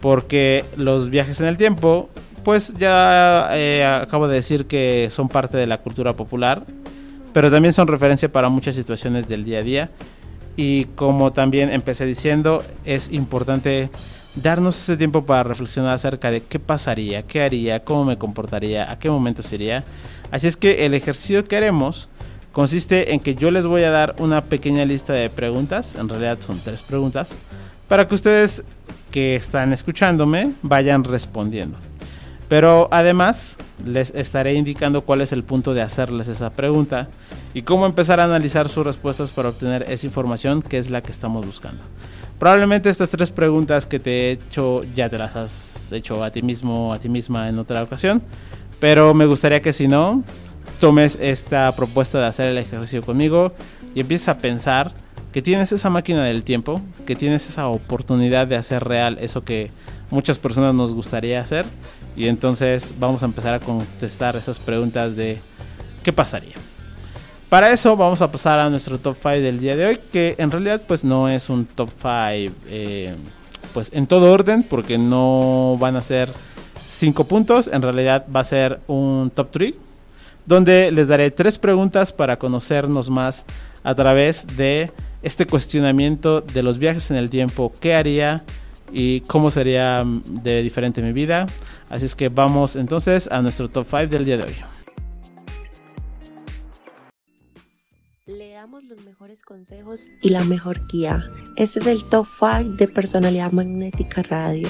Porque 0.00 0.64
los 0.76 1.08
viajes 1.08 1.40
en 1.40 1.46
el 1.46 1.56
tiempo, 1.56 2.10
pues 2.44 2.74
ya 2.74 3.48
eh, 3.52 3.84
acabo 3.84 4.28
de 4.28 4.34
decir 4.34 4.66
que 4.66 5.08
son 5.10 5.28
parte 5.28 5.56
de 5.56 5.66
la 5.66 5.78
cultura 5.78 6.14
popular, 6.14 6.64
pero 7.32 7.50
también 7.50 7.72
son 7.72 7.88
referencia 7.88 8.30
para 8.30 8.50
muchas 8.50 8.74
situaciones 8.74 9.28
del 9.28 9.44
día 9.44 9.60
a 9.60 9.62
día. 9.62 9.90
Y 10.56 10.84
como 10.94 11.32
también 11.32 11.70
empecé 11.70 12.04
diciendo, 12.04 12.62
es 12.84 13.10
importante 13.12 13.90
darnos 14.36 14.78
ese 14.78 14.96
tiempo 14.96 15.24
para 15.24 15.42
reflexionar 15.42 15.94
acerca 15.94 16.30
de 16.30 16.42
qué 16.42 16.58
pasaría, 16.58 17.22
qué 17.22 17.42
haría, 17.42 17.80
cómo 17.80 18.04
me 18.04 18.18
comportaría, 18.18 18.90
a 18.90 18.98
qué 18.98 19.10
momento 19.10 19.42
sería. 19.42 19.84
Así 20.30 20.46
es 20.46 20.56
que 20.56 20.86
el 20.86 20.94
ejercicio 20.94 21.46
que 21.46 21.56
haremos 21.56 22.08
consiste 22.52 23.12
en 23.12 23.20
que 23.20 23.34
yo 23.34 23.50
les 23.50 23.66
voy 23.66 23.82
a 23.82 23.90
dar 23.90 24.14
una 24.18 24.44
pequeña 24.44 24.84
lista 24.84 25.12
de 25.12 25.28
preguntas, 25.30 25.94
en 25.94 26.08
realidad 26.08 26.38
son 26.40 26.60
tres 26.60 26.82
preguntas, 26.82 27.36
para 27.88 28.06
que 28.08 28.14
ustedes 28.14 28.62
que 29.10 29.36
están 29.36 29.72
escuchándome 29.72 30.52
vayan 30.62 31.04
respondiendo. 31.04 31.78
Pero 32.48 32.88
además 32.92 33.58
les 33.84 34.10
estaré 34.14 34.54
indicando 34.54 35.02
cuál 35.02 35.20
es 35.20 35.32
el 35.32 35.42
punto 35.42 35.74
de 35.74 35.82
hacerles 35.82 36.28
esa 36.28 36.50
pregunta 36.50 37.08
y 37.54 37.62
cómo 37.62 37.86
empezar 37.86 38.20
a 38.20 38.24
analizar 38.24 38.68
sus 38.68 38.84
respuestas 38.84 39.32
para 39.32 39.48
obtener 39.48 39.84
esa 39.88 40.06
información 40.06 40.62
que 40.62 40.78
es 40.78 40.90
la 40.90 41.02
que 41.02 41.10
estamos 41.10 41.44
buscando. 41.44 41.82
Probablemente 42.38 42.88
estas 42.88 43.10
tres 43.10 43.32
preguntas 43.32 43.86
que 43.86 43.98
te 43.98 44.10
he 44.10 44.30
hecho 44.32 44.84
ya 44.94 45.08
te 45.08 45.18
las 45.18 45.36
has 45.36 45.92
hecho 45.92 46.22
a 46.22 46.30
ti 46.30 46.42
mismo 46.42 46.92
a 46.92 46.98
ti 46.98 47.08
misma 47.08 47.48
en 47.48 47.58
otra 47.58 47.82
ocasión, 47.82 48.22
pero 48.78 49.14
me 49.14 49.26
gustaría 49.26 49.62
que 49.62 49.72
si 49.72 49.88
no, 49.88 50.22
tomes 50.78 51.18
esta 51.20 51.72
propuesta 51.72 52.20
de 52.20 52.26
hacer 52.26 52.48
el 52.48 52.58
ejercicio 52.58 53.02
conmigo 53.02 53.54
y 53.94 54.00
empieces 54.00 54.28
a 54.28 54.38
pensar 54.38 54.92
que 55.36 55.42
tienes 55.42 55.70
esa 55.70 55.90
máquina 55.90 56.24
del 56.24 56.44
tiempo, 56.44 56.80
que 57.04 57.14
tienes 57.14 57.46
esa 57.46 57.68
oportunidad 57.68 58.46
de 58.46 58.56
hacer 58.56 58.82
real 58.82 59.18
eso 59.20 59.44
que 59.44 59.70
muchas 60.10 60.38
personas 60.38 60.74
nos 60.74 60.94
gustaría 60.94 61.42
hacer 61.42 61.66
y 62.16 62.28
entonces 62.28 62.94
vamos 62.98 63.22
a 63.22 63.26
empezar 63.26 63.52
a 63.52 63.60
contestar 63.60 64.34
esas 64.36 64.58
preguntas 64.58 65.14
de 65.14 65.38
qué 66.02 66.10
pasaría. 66.10 66.54
Para 67.50 67.70
eso 67.70 67.94
vamos 67.98 68.22
a 68.22 68.32
pasar 68.32 68.60
a 68.60 68.70
nuestro 68.70 68.98
top 68.98 69.14
5 69.14 69.28
del 69.28 69.60
día 69.60 69.76
de 69.76 69.84
hoy, 69.84 70.00
que 70.10 70.36
en 70.38 70.50
realidad 70.50 70.80
pues 70.88 71.04
no 71.04 71.28
es 71.28 71.50
un 71.50 71.66
top 71.66 71.90
5 71.98 72.54
eh, 72.68 73.14
pues 73.74 73.90
en 73.92 74.06
todo 74.06 74.32
orden, 74.32 74.62
porque 74.62 74.96
no 74.96 75.76
van 75.78 75.96
a 75.96 76.00
ser 76.00 76.30
5 76.82 77.24
puntos, 77.24 77.68
en 77.70 77.82
realidad 77.82 78.24
va 78.34 78.40
a 78.40 78.44
ser 78.44 78.80
un 78.86 79.30
top 79.34 79.50
3, 79.50 79.74
donde 80.46 80.90
les 80.92 81.08
daré 81.08 81.30
tres 81.30 81.58
preguntas 81.58 82.10
para 82.10 82.38
conocernos 82.38 83.10
más 83.10 83.44
a 83.82 83.94
través 83.94 84.46
de 84.56 84.90
este 85.22 85.46
cuestionamiento 85.46 86.40
de 86.40 86.62
los 86.62 86.78
viajes 86.78 87.10
en 87.10 87.16
el 87.16 87.30
tiempo, 87.30 87.72
qué 87.80 87.94
haría 87.94 88.44
y 88.92 89.20
cómo 89.22 89.50
sería 89.50 90.04
de 90.04 90.62
diferente 90.62 91.02
mi 91.02 91.12
vida. 91.12 91.46
Así 91.88 92.06
es 92.06 92.14
que 92.14 92.28
vamos 92.28 92.76
entonces 92.76 93.28
a 93.30 93.42
nuestro 93.42 93.68
top 93.68 93.86
5 93.88 94.06
del 94.08 94.24
día 94.24 94.36
de 94.36 94.44
hoy. 94.44 94.54
los 98.88 99.04
mejores 99.04 99.42
consejos 99.42 100.06
y 100.22 100.28
la 100.28 100.44
mejor 100.44 100.86
guía. 100.86 101.24
Este 101.56 101.80
es 101.80 101.86
el 101.86 102.04
Top 102.04 102.26
5 102.38 102.76
de 102.76 102.86
Personalidad 102.86 103.50
Magnética 103.50 104.22
Radio. 104.22 104.68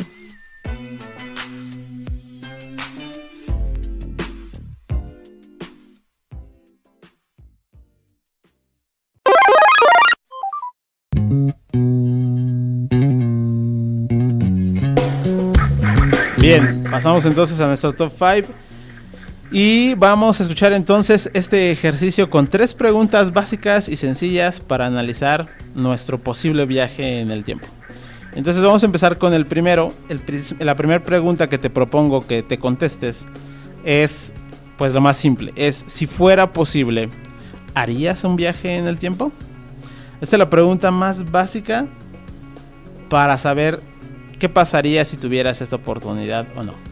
Pasamos 16.96 17.26
entonces 17.26 17.60
a 17.60 17.66
nuestro 17.66 17.92
top 17.92 18.10
5 18.10 18.48
y 19.52 19.92
vamos 19.96 20.40
a 20.40 20.44
escuchar 20.44 20.72
entonces 20.72 21.30
este 21.34 21.70
ejercicio 21.70 22.30
con 22.30 22.46
tres 22.46 22.72
preguntas 22.72 23.34
básicas 23.34 23.90
y 23.90 23.96
sencillas 23.96 24.60
para 24.60 24.86
analizar 24.86 25.46
nuestro 25.74 26.16
posible 26.16 26.64
viaje 26.64 27.20
en 27.20 27.30
el 27.30 27.44
tiempo. 27.44 27.66
Entonces 28.34 28.64
vamos 28.64 28.82
a 28.82 28.86
empezar 28.86 29.18
con 29.18 29.34
el 29.34 29.44
primero. 29.44 29.92
la 30.58 30.74
primera 30.74 31.04
pregunta 31.04 31.50
que 31.50 31.58
te 31.58 31.68
propongo 31.68 32.26
que 32.26 32.42
te 32.42 32.58
contestes 32.58 33.26
es 33.84 34.32
pues 34.78 34.94
lo 34.94 35.02
más 35.02 35.18
simple. 35.18 35.52
Es 35.54 35.84
si 35.86 36.06
fuera 36.06 36.54
posible, 36.54 37.10
¿harías 37.74 38.24
un 38.24 38.36
viaje 38.36 38.76
en 38.76 38.86
el 38.86 38.98
tiempo? 38.98 39.32
Esta 40.22 40.36
es 40.36 40.38
la 40.38 40.48
pregunta 40.48 40.90
más 40.90 41.30
básica 41.30 41.86
para 43.10 43.36
saber 43.36 43.82
qué 44.38 44.48
pasaría 44.48 45.04
si 45.04 45.16
tuvieras 45.16 45.60
esta 45.60 45.76
oportunidad 45.76 46.46
o 46.56 46.62
no. 46.62 46.85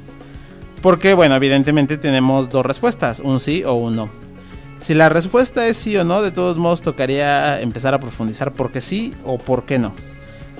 Porque, 0.84 1.14
bueno, 1.14 1.34
evidentemente 1.36 1.96
tenemos 1.96 2.50
dos 2.50 2.66
respuestas, 2.66 3.20
un 3.20 3.40
sí 3.40 3.64
o 3.64 3.72
un 3.72 3.96
no. 3.96 4.10
Si 4.78 4.92
la 4.92 5.08
respuesta 5.08 5.66
es 5.66 5.78
sí 5.78 5.96
o 5.96 6.04
no, 6.04 6.20
de 6.20 6.30
todos 6.30 6.58
modos 6.58 6.82
tocaría 6.82 7.58
empezar 7.62 7.94
a 7.94 7.98
profundizar 7.98 8.52
por 8.52 8.70
qué 8.70 8.82
sí 8.82 9.14
o 9.24 9.38
por 9.38 9.64
qué 9.64 9.78
no. 9.78 9.94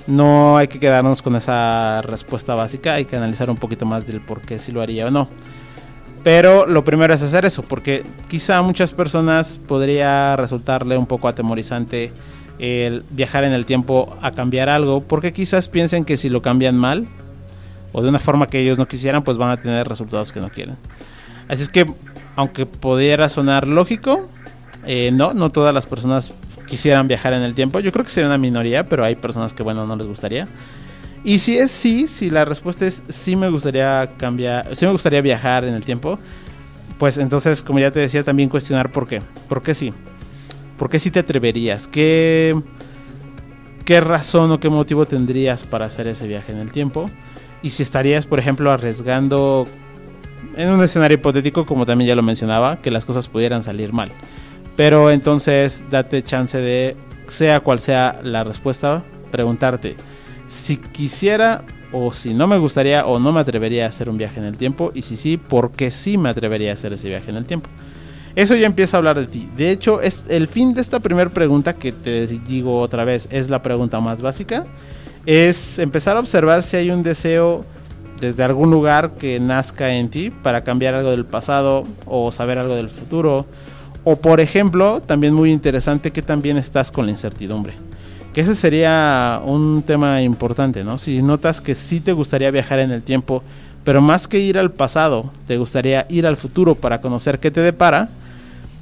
No 0.07 0.57
hay 0.57 0.67
que 0.67 0.79
quedarnos 0.79 1.21
con 1.21 1.35
esa 1.35 2.01
respuesta 2.01 2.55
básica, 2.55 2.95
hay 2.95 3.05
que 3.05 3.15
analizar 3.15 3.51
un 3.51 3.57
poquito 3.57 3.85
más 3.85 4.07
del 4.07 4.19
por 4.19 4.41
qué 4.41 4.57
sí 4.57 4.71
lo 4.71 4.81
haría 4.81 5.05
o 5.05 5.11
no. 5.11 5.29
Pero 6.23 6.65
lo 6.65 6.83
primero 6.83 7.13
es 7.13 7.21
hacer 7.21 7.45
eso, 7.45 7.61
porque 7.61 8.03
quizá 8.27 8.57
a 8.57 8.63
muchas 8.63 8.93
personas 8.93 9.61
podría 9.67 10.35
resultarle 10.37 10.97
un 10.97 11.05
poco 11.05 11.27
atemorizante 11.27 12.11
el 12.57 13.03
viajar 13.11 13.43
en 13.43 13.53
el 13.53 13.67
tiempo 13.67 14.17
a 14.23 14.31
cambiar 14.31 14.69
algo, 14.69 15.01
porque 15.01 15.33
quizás 15.33 15.69
piensen 15.69 16.03
que 16.03 16.17
si 16.17 16.29
lo 16.29 16.41
cambian 16.41 16.75
mal, 16.75 17.05
o 17.97 18.01
de 18.01 18.09
una 18.09 18.19
forma 18.19 18.47
que 18.47 18.59
ellos 18.59 18.77
no 18.77 18.89
quisieran, 18.89 19.23
pues 19.23 19.37
van 19.37 19.51
a 19.51 19.57
tener 19.57 19.87
resultados 19.87 20.33
que 20.33 20.41
no 20.41 20.49
quieren. 20.49 20.75
Así 21.47 21.63
es 21.63 21.69
que, 21.69 21.85
aunque 22.35 22.65
pudiera 22.65 23.29
sonar 23.29 23.69
lógico, 23.69 24.29
eh, 24.85 25.11
no, 25.13 25.33
no 25.33 25.49
todas 25.49 25.73
las 25.73 25.85
personas 25.85 26.33
quisieran 26.67 27.07
viajar 27.07 27.31
en 27.31 27.41
el 27.41 27.55
tiempo. 27.55 27.79
Yo 27.79 27.93
creo 27.93 28.03
que 28.03 28.11
sería 28.11 28.27
una 28.27 28.37
minoría, 28.37 28.89
pero 28.89 29.05
hay 29.05 29.15
personas 29.15 29.53
que, 29.53 29.63
bueno, 29.63 29.87
no 29.87 29.95
les 29.95 30.07
gustaría. 30.07 30.45
Y 31.23 31.39
si 31.39 31.57
es 31.57 31.71
sí, 31.71 32.09
si 32.09 32.29
la 32.29 32.43
respuesta 32.43 32.85
es 32.85 33.01
sí 33.07 33.37
me 33.37 33.47
gustaría 33.47 34.11
cambiar, 34.17 34.75
sí 34.75 34.85
me 34.85 34.91
gustaría 34.91 35.21
viajar 35.21 35.63
en 35.63 35.73
el 35.73 35.85
tiempo, 35.85 36.19
pues 36.99 37.17
entonces, 37.17 37.63
como 37.63 37.79
ya 37.79 37.91
te 37.91 38.01
decía, 38.01 38.25
también 38.25 38.49
cuestionar 38.49 38.91
por 38.91 39.07
qué. 39.07 39.21
¿Por 39.47 39.63
qué 39.63 39.73
sí? 39.73 39.93
¿Por 40.77 40.89
qué 40.89 40.99
sí 40.99 41.11
te 41.11 41.19
atreverías? 41.19 41.87
¿Qué, 41.87 42.61
qué 43.85 44.01
razón 44.01 44.51
o 44.51 44.59
qué 44.59 44.67
motivo 44.67 45.05
tendrías 45.05 45.63
para 45.63 45.85
hacer 45.85 46.07
ese 46.07 46.27
viaje 46.27 46.51
en 46.51 46.57
el 46.57 46.73
tiempo 46.73 47.09
y 47.65 47.71
si 47.71 47.81
estarías, 47.81 48.27
por 48.27 48.37
ejemplo, 48.37 48.71
arriesgando 48.71 49.67
en 50.55 50.69
un 50.69 50.83
escenario 50.83 51.15
hipotético, 51.15 51.65
como 51.65 51.87
también 51.87 52.09
ya 52.09 52.15
lo 52.15 52.21
mencionaba, 52.21 52.79
que 52.79 52.91
las 52.91 53.05
cosas 53.05 53.27
pudieran 53.27 53.63
salir 53.63 53.91
mal. 53.91 54.11
Pero 54.75 55.09
entonces 55.09 55.83
date 55.89 56.21
chance 56.21 56.59
de, 56.59 56.95
sea 57.25 57.61
cual 57.61 57.79
sea 57.79 58.21
la 58.23 58.43
respuesta, 58.43 59.03
preguntarte 59.31 59.95
si 60.45 60.77
quisiera 60.77 61.65
o 61.91 62.13
si 62.13 62.35
no 62.35 62.45
me 62.45 62.59
gustaría 62.59 63.03
o 63.07 63.17
no 63.17 63.31
me 63.31 63.39
atrevería 63.39 63.85
a 63.85 63.89
hacer 63.89 64.11
un 64.11 64.17
viaje 64.17 64.39
en 64.39 64.45
el 64.45 64.59
tiempo 64.59 64.91
y 64.93 65.01
si 65.01 65.17
sí, 65.17 65.37
¿por 65.37 65.71
qué 65.71 65.89
sí 65.89 66.19
me 66.19 66.29
atrevería 66.29 66.69
a 66.69 66.73
hacer 66.73 66.93
ese 66.93 67.09
viaje 67.09 67.31
en 67.31 67.37
el 67.37 67.45
tiempo? 67.45 67.67
Eso 68.35 68.53
ya 68.55 68.67
empieza 68.67 68.97
a 68.97 68.99
hablar 68.99 69.17
de 69.17 69.25
ti. 69.25 69.49
De 69.57 69.71
hecho, 69.71 70.01
es 70.01 70.25
el 70.29 70.47
fin 70.47 70.75
de 70.75 70.81
esta 70.81 70.99
primera 70.99 71.31
pregunta 71.31 71.73
que 71.73 71.91
te 71.91 72.27
digo 72.27 72.79
otra 72.79 73.05
vez, 73.05 73.27
es 73.31 73.49
la 73.49 73.63
pregunta 73.63 73.99
más 74.01 74.21
básica, 74.21 74.67
es 75.25 75.79
empezar 75.79 76.17
a 76.17 76.19
observar 76.19 76.61
si 76.61 76.77
hay 76.77 76.91
un 76.91 77.03
deseo 77.03 77.65
desde 78.19 78.43
algún 78.43 78.71
lugar 78.71 79.11
que 79.19 79.39
nazca 79.39 79.93
en 79.93 80.09
ti 80.09 80.29
para 80.29 80.63
cambiar 80.63 80.93
algo 80.93 81.11
del 81.11 81.25
pasado 81.25 81.85
o 82.05 82.31
saber 82.31 82.57
algo 82.57 82.75
del 82.75 82.89
futuro. 82.89 83.45
O 84.03 84.15
por 84.17 84.39
ejemplo, 84.39 85.01
también 85.01 85.33
muy 85.33 85.51
interesante 85.51 86.11
que 86.11 86.21
también 86.21 86.57
estás 86.57 86.91
con 86.91 87.05
la 87.05 87.11
incertidumbre. 87.11 87.73
Que 88.33 88.41
ese 88.41 88.53
sería 88.53 89.41
un 89.43 89.81
tema 89.81 90.21
importante, 90.21 90.83
¿no? 90.83 90.97
Si 90.97 91.21
notas 91.21 91.61
que 91.61 91.73
sí 91.73 92.01
te 92.01 92.11
gustaría 92.11 92.51
viajar 92.51 92.79
en 92.79 92.91
el 92.91 93.01
tiempo, 93.01 93.41
pero 93.83 94.01
más 94.01 94.27
que 94.27 94.39
ir 94.39 94.57
al 94.57 94.71
pasado, 94.71 95.31
te 95.47 95.57
gustaría 95.57 96.05
ir 96.09 96.27
al 96.27 96.37
futuro 96.37 96.75
para 96.75 97.01
conocer 97.01 97.39
qué 97.39 97.49
te 97.49 97.61
depara, 97.61 98.09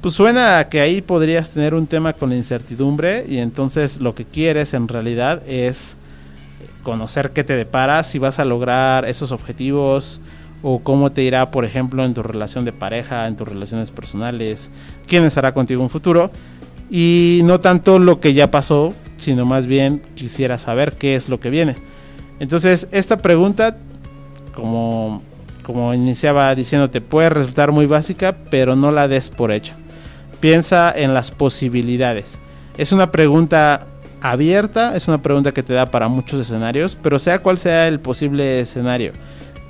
pues 0.00 0.14
suena 0.14 0.68
que 0.68 0.80
ahí 0.80 1.00
podrías 1.00 1.50
tener 1.50 1.74
un 1.74 1.86
tema 1.86 2.12
con 2.12 2.30
la 2.30 2.36
incertidumbre 2.36 3.24
y 3.26 3.38
entonces 3.38 4.00
lo 4.00 4.14
que 4.14 4.24
quieres 4.24 4.74
en 4.74 4.88
realidad 4.88 5.42
es 5.48 5.96
conocer 6.84 7.32
qué 7.32 7.42
te 7.42 7.56
depara, 7.56 8.04
si 8.04 8.20
vas 8.20 8.38
a 8.38 8.44
lograr 8.44 9.04
esos 9.06 9.32
objetivos 9.32 10.20
o 10.62 10.78
cómo 10.78 11.10
te 11.10 11.24
irá, 11.24 11.50
por 11.50 11.64
ejemplo, 11.64 12.04
en 12.04 12.14
tu 12.14 12.22
relación 12.22 12.64
de 12.64 12.72
pareja, 12.72 13.26
en 13.26 13.34
tus 13.34 13.48
relaciones 13.48 13.90
personales, 13.90 14.70
quién 15.08 15.24
estará 15.24 15.52
contigo 15.52 15.82
en 15.82 15.90
futuro 15.90 16.30
y 16.88 17.40
no 17.42 17.58
tanto 17.60 17.98
lo 17.98 18.20
que 18.20 18.32
ya 18.32 18.52
pasó, 18.52 18.94
sino 19.16 19.44
más 19.44 19.66
bien 19.66 20.00
quisiera 20.14 20.56
saber 20.58 20.92
qué 20.92 21.16
es 21.16 21.28
lo 21.28 21.40
que 21.40 21.50
viene. 21.50 21.74
Entonces, 22.38 22.86
esta 22.92 23.16
pregunta, 23.16 23.78
como, 24.54 25.22
como 25.64 25.92
iniciaba 25.92 26.54
diciéndote, 26.54 27.00
puede 27.00 27.30
resultar 27.30 27.72
muy 27.72 27.86
básica, 27.86 28.36
pero 28.50 28.76
no 28.76 28.92
la 28.92 29.08
des 29.08 29.30
por 29.30 29.50
hecho 29.50 29.74
piensa 30.44 30.92
en 30.94 31.14
las 31.14 31.30
posibilidades. 31.30 32.38
Es 32.76 32.92
una 32.92 33.10
pregunta 33.10 33.86
abierta, 34.24 34.96
es 34.96 35.06
una 35.06 35.20
pregunta 35.20 35.52
que 35.52 35.62
te 35.62 35.74
da 35.74 35.84
para 35.84 36.08
muchos 36.08 36.40
escenarios, 36.40 36.96
pero 37.00 37.18
sea 37.18 37.40
cual 37.40 37.58
sea 37.58 37.88
el 37.88 38.00
posible 38.00 38.58
escenario 38.58 39.12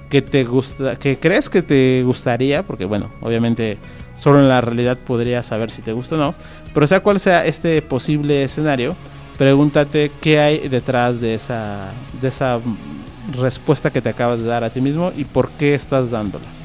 que 0.09 0.23
te 0.23 0.45
gusta, 0.45 0.95
que 0.95 1.19
crees 1.19 1.51
que 1.51 1.61
te 1.61 2.05
gustaría, 2.05 2.63
porque 2.63 2.85
bueno, 2.85 3.11
obviamente 3.21 3.79
solo 4.15 4.39
en 4.39 4.49
la 4.49 4.61
realidad 4.61 4.97
podrías 4.97 5.47
saber 5.47 5.73
si 5.73 5.83
te 5.83 5.93
gusta 5.93 6.15
o 6.15 6.19
no, 6.19 6.35
pero 6.73 6.87
sea 6.87 7.01
cual 7.01 7.19
sea 7.19 7.45
este 7.45 7.83
posible 7.83 8.45
escenario, 8.45 8.95
pregúntate 9.37 10.13
qué 10.21 10.39
hay 10.39 10.69
detrás 10.69 11.21
de 11.21 11.35
esa 11.35 11.89
de 12.23 12.29
esa 12.29 12.61
respuesta 13.37 13.91
que 13.91 14.01
te 14.01 14.11
acabas 14.11 14.39
de 14.39 14.47
dar 14.47 14.63
a 14.63 14.71
ti 14.71 14.81
mismo 14.81 15.13
y 15.17 15.25
por 15.25 15.51
qué 15.51 15.75
estás 15.75 16.13
dándolas. 16.13 16.63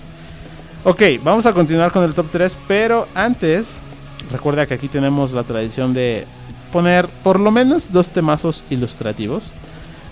Ok, 0.83 1.01
vamos 1.23 1.47
a 1.47 1.53
continuar 1.53 1.91
con 1.91 2.03
el 2.03 2.13
top 2.13 2.27
3, 2.29 2.55
pero 2.67 3.07
antes 3.15 3.83
Recuerda 4.31 4.67
que 4.67 4.75
aquí 4.75 4.87
tenemos 4.87 5.33
la 5.33 5.43
tradición 5.43 5.93
de 5.93 6.25
poner 6.71 7.07
por 7.07 7.39
lo 7.39 7.51
menos 7.51 7.91
dos 7.91 8.09
temazos 8.09 8.63
ilustrativos. 8.69 9.53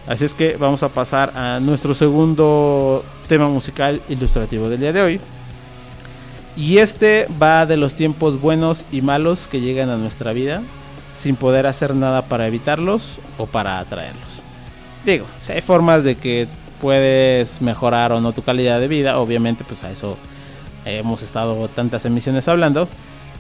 Así 0.07 0.25
es 0.25 0.33
que 0.33 0.55
vamos 0.55 0.83
a 0.83 0.89
pasar 0.89 1.33
a 1.35 1.59
nuestro 1.59 1.93
segundo 1.93 3.03
tema 3.27 3.47
musical 3.49 4.01
ilustrativo 4.09 4.69
del 4.69 4.79
día 4.79 4.93
de 4.93 5.01
hoy. 5.01 5.21
Y 6.55 6.79
este 6.79 7.27
va 7.41 7.65
de 7.65 7.77
los 7.77 7.93
tiempos 7.93 8.41
buenos 8.41 8.85
y 8.91 9.01
malos 9.01 9.47
que 9.47 9.61
llegan 9.61 9.89
a 9.89 9.97
nuestra 9.97 10.33
vida 10.33 10.63
sin 11.15 11.35
poder 11.35 11.67
hacer 11.67 11.93
nada 11.93 12.23
para 12.23 12.47
evitarlos 12.47 13.19
o 13.37 13.47
para 13.47 13.79
atraerlos. 13.79 14.41
Digo, 15.05 15.25
si 15.37 15.51
hay 15.51 15.61
formas 15.61 16.03
de 16.03 16.15
que 16.15 16.47
puedes 16.79 17.61
mejorar 17.61 18.11
o 18.11 18.21
no 18.21 18.33
tu 18.33 18.43
calidad 18.43 18.79
de 18.79 18.87
vida, 18.87 19.19
obviamente 19.19 19.63
pues 19.63 19.83
a 19.83 19.91
eso 19.91 20.17
hemos 20.85 21.23
estado 21.23 21.67
tantas 21.69 22.05
emisiones 22.05 22.47
hablando. 22.47 22.87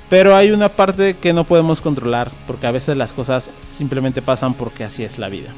Pero 0.09 0.35
hay 0.35 0.51
una 0.51 0.69
parte 0.69 1.15
que 1.15 1.33
no 1.33 1.43
podemos 1.43 1.81
controlar, 1.81 2.31
porque 2.45 2.67
a 2.67 2.71
veces 2.71 2.95
las 2.95 3.13
cosas 3.13 3.51
simplemente 3.59 4.21
pasan 4.21 4.53
porque 4.53 4.83
así 4.83 5.03
es 5.03 5.19
la 5.19 5.27
vida. 5.27 5.49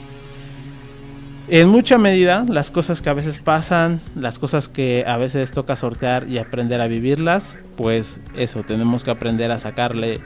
En 1.52 1.70
mucha 1.70 1.98
medida, 1.98 2.46
las 2.48 2.70
cosas 2.70 3.02
que 3.02 3.10
a 3.10 3.14
veces 3.14 3.40
pasan, 3.40 4.02
las 4.16 4.38
cosas 4.38 4.70
que 4.70 5.04
a 5.08 5.18
veces 5.18 5.52
toca 5.52 5.76
sortear 5.76 6.28
y 6.30 6.38
aprender 6.38 6.80
a 6.80 6.88
vivirlas, 6.88 7.58
pues 7.76 8.20
eso, 8.36 8.62
tenemos 8.62 9.04
que 9.04 9.10
aprender 9.10 9.52
a 9.52 9.58
sacarle 9.58 10.22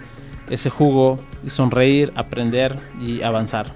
ese 0.49 0.69
jugo 0.69 1.19
y 1.45 1.49
sonreír, 1.49 2.11
aprender 2.15 2.77
y 2.99 3.21
avanzar. 3.21 3.73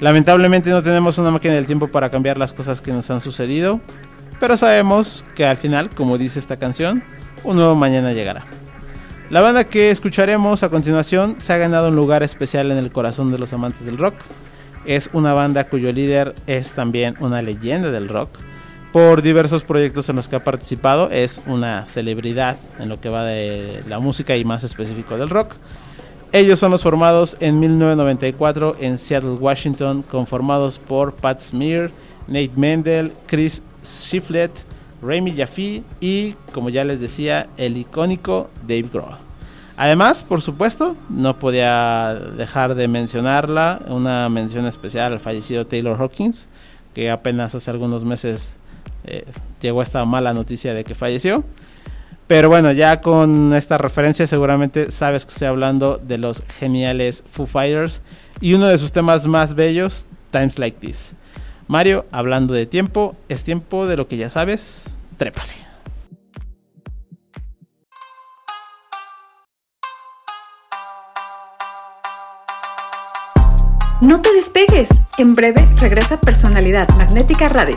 Lamentablemente 0.00 0.70
no 0.70 0.82
tenemos 0.82 1.18
una 1.18 1.32
máquina 1.32 1.54
del 1.54 1.66
tiempo 1.66 1.88
para 1.88 2.10
cambiar 2.10 2.38
las 2.38 2.52
cosas 2.52 2.80
que 2.80 2.92
nos 2.92 3.10
han 3.10 3.20
sucedido, 3.20 3.80
pero 4.38 4.56
sabemos 4.56 5.24
que 5.34 5.44
al 5.44 5.56
final, 5.56 5.90
como 5.90 6.18
dice 6.18 6.38
esta 6.38 6.56
canción, 6.56 7.02
un 7.42 7.56
nuevo 7.56 7.74
mañana 7.74 8.12
llegará. 8.12 8.46
La 9.34 9.40
banda 9.40 9.64
que 9.64 9.90
escucharemos 9.90 10.62
a 10.62 10.68
continuación 10.68 11.40
se 11.40 11.52
ha 11.52 11.56
ganado 11.56 11.88
un 11.88 11.96
lugar 11.96 12.22
especial 12.22 12.70
en 12.70 12.78
el 12.78 12.92
corazón 12.92 13.32
de 13.32 13.38
los 13.38 13.52
amantes 13.52 13.84
del 13.84 13.98
rock. 13.98 14.14
Es 14.86 15.10
una 15.12 15.34
banda 15.34 15.68
cuyo 15.68 15.90
líder 15.90 16.36
es 16.46 16.72
también 16.72 17.16
una 17.18 17.42
leyenda 17.42 17.90
del 17.90 18.08
rock. 18.08 18.28
Por 18.92 19.22
diversos 19.22 19.64
proyectos 19.64 20.08
en 20.08 20.14
los 20.14 20.28
que 20.28 20.36
ha 20.36 20.44
participado, 20.44 21.10
es 21.10 21.42
una 21.46 21.84
celebridad 21.84 22.58
en 22.78 22.88
lo 22.88 23.00
que 23.00 23.08
va 23.08 23.24
de 23.24 23.82
la 23.88 23.98
música 23.98 24.36
y 24.36 24.44
más 24.44 24.62
específico 24.62 25.16
del 25.16 25.30
rock. 25.30 25.56
Ellos 26.30 26.60
son 26.60 26.70
los 26.70 26.84
formados 26.84 27.36
en 27.40 27.58
1994 27.58 28.76
en 28.78 28.98
Seattle, 28.98 29.30
Washington, 29.30 30.04
conformados 30.08 30.78
por 30.78 31.12
Pat 31.12 31.40
Smear, 31.40 31.90
Nate 32.28 32.52
Mendel, 32.54 33.12
Chris 33.26 33.64
Shiflett, 33.82 34.52
Remy 35.02 35.32
Jaffe 35.36 35.82
y, 36.00 36.36
como 36.52 36.70
ya 36.70 36.84
les 36.84 37.00
decía, 37.00 37.48
el 37.56 37.76
icónico 37.76 38.48
Dave 38.62 38.88
Grohl. 38.92 39.23
Además, 39.76 40.22
por 40.22 40.40
supuesto, 40.40 40.96
no 41.08 41.38
podía 41.38 42.14
dejar 42.36 42.76
de 42.76 42.86
mencionarla, 42.86 43.82
una 43.88 44.28
mención 44.28 44.66
especial 44.66 45.12
al 45.12 45.20
fallecido 45.20 45.66
Taylor 45.66 46.00
Hawkins, 46.00 46.48
que 46.94 47.10
apenas 47.10 47.54
hace 47.54 47.70
algunos 47.70 48.04
meses 48.04 48.58
eh, 49.04 49.24
llegó 49.60 49.82
esta 49.82 50.04
mala 50.04 50.32
noticia 50.32 50.74
de 50.74 50.84
que 50.84 50.94
falleció. 50.94 51.44
Pero 52.26 52.48
bueno, 52.48 52.72
ya 52.72 53.00
con 53.00 53.52
esta 53.52 53.76
referencia 53.76 54.26
seguramente 54.26 54.90
sabes 54.90 55.26
que 55.26 55.32
estoy 55.32 55.48
hablando 55.48 55.98
de 55.98 56.18
los 56.18 56.42
geniales 56.58 57.22
Foo 57.26 57.46
Fighters 57.46 58.00
y 58.40 58.54
uno 58.54 58.66
de 58.66 58.78
sus 58.78 58.92
temas 58.92 59.26
más 59.26 59.54
bellos, 59.54 60.06
Times 60.30 60.58
Like 60.58 60.78
This. 60.80 61.14
Mario, 61.66 62.06
hablando 62.12 62.54
de 62.54 62.66
tiempo, 62.66 63.16
es 63.28 63.42
tiempo 63.42 63.86
de 63.86 63.96
lo 63.96 64.08
que 64.08 64.16
ya 64.16 64.28
sabes, 64.28 64.96
trépale. 65.18 65.63
No 74.04 74.20
te 74.20 74.34
despegues. 74.34 74.88
En 75.16 75.32
breve 75.32 75.66
regresa 75.78 76.20
Personalidad 76.20 76.86
Magnética 76.90 77.48
Radio. 77.48 77.76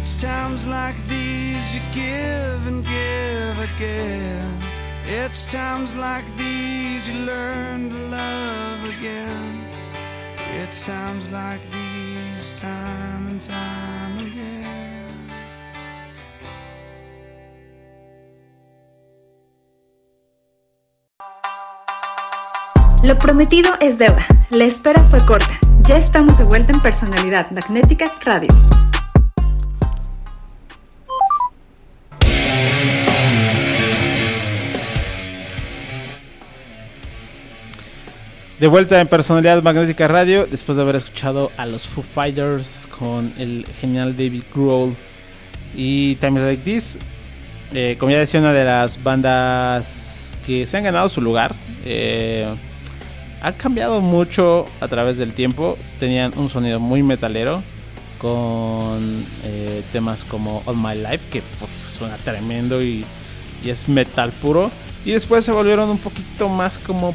it's 0.00 0.16
times 0.16 0.66
like 0.66 0.96
these 1.08 1.74
you 1.74 1.80
give 1.92 2.66
and 2.66 2.82
give 2.86 3.58
again. 3.58 4.64
It's 5.04 5.44
times 5.44 5.94
like 5.94 6.24
these 6.38 7.06
you 7.06 7.26
learn 7.26 7.90
to 7.90 7.96
love 8.08 8.82
again. 8.84 9.62
It's 10.56 10.86
times 10.86 11.30
like 11.30 11.60
these, 11.70 12.54
time 12.54 13.26
and 13.26 13.38
time 13.38 14.18
again. 14.20 15.28
Lo 23.02 23.18
prometido 23.18 23.74
es 23.82 23.98
deuda. 23.98 24.26
La 24.50 24.64
espera 24.64 25.02
fue 25.10 25.22
corta. 25.26 25.58
Ya 25.82 25.98
estamos 25.98 26.38
de 26.38 26.44
vuelta 26.44 26.72
en 26.72 26.80
Personalidad 26.80 27.50
Magnética 27.50 28.06
Radio. 28.24 28.48
De 38.60 38.66
vuelta 38.66 39.00
en 39.00 39.08
Personalidad 39.08 39.62
Magnética 39.62 40.06
Radio, 40.06 40.44
después 40.44 40.76
de 40.76 40.82
haber 40.82 40.96
escuchado 40.96 41.50
a 41.56 41.64
los 41.64 41.86
Foo 41.86 42.02
Fighters 42.02 42.86
con 42.98 43.32
el 43.38 43.64
genial 43.80 44.14
David 44.14 44.42
Grohl 44.54 44.94
y 45.74 46.16
Times 46.16 46.42
Like 46.42 46.62
This. 46.62 46.98
Eh, 47.72 47.96
como 47.98 48.12
ya 48.12 48.18
decía, 48.18 48.38
una 48.38 48.52
de 48.52 48.66
las 48.66 49.02
bandas 49.02 50.36
que 50.44 50.66
se 50.66 50.76
han 50.76 50.84
ganado 50.84 51.08
su 51.08 51.22
lugar. 51.22 51.54
Eh, 51.86 52.54
han 53.40 53.54
cambiado 53.54 54.02
mucho 54.02 54.66
a 54.82 54.88
través 54.88 55.16
del 55.16 55.32
tiempo. 55.32 55.78
Tenían 55.98 56.36
un 56.36 56.50
sonido 56.50 56.78
muy 56.78 57.02
metalero 57.02 57.62
con 58.18 59.24
eh, 59.42 59.82
temas 59.90 60.22
como 60.22 60.62
All 60.66 60.76
My 60.76 60.96
Life, 60.96 61.30
que 61.30 61.42
pues, 61.58 61.70
suena 61.70 62.18
tremendo 62.18 62.82
y, 62.82 63.06
y 63.64 63.70
es 63.70 63.88
metal 63.88 64.32
puro. 64.32 64.70
Y 65.06 65.12
después 65.12 65.46
se 65.46 65.52
volvieron 65.52 65.88
un 65.88 65.96
poquito 65.96 66.50
más 66.50 66.78
como 66.78 67.14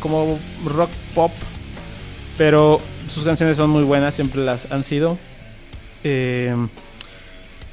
como 0.00 0.38
rock 0.64 0.90
pop, 1.14 1.32
pero 2.36 2.80
sus 3.06 3.24
canciones 3.24 3.56
son 3.56 3.70
muy 3.70 3.84
buenas, 3.84 4.14
siempre 4.14 4.44
las 4.44 4.70
han 4.72 4.84
sido. 4.84 5.18
Eh, 6.04 6.54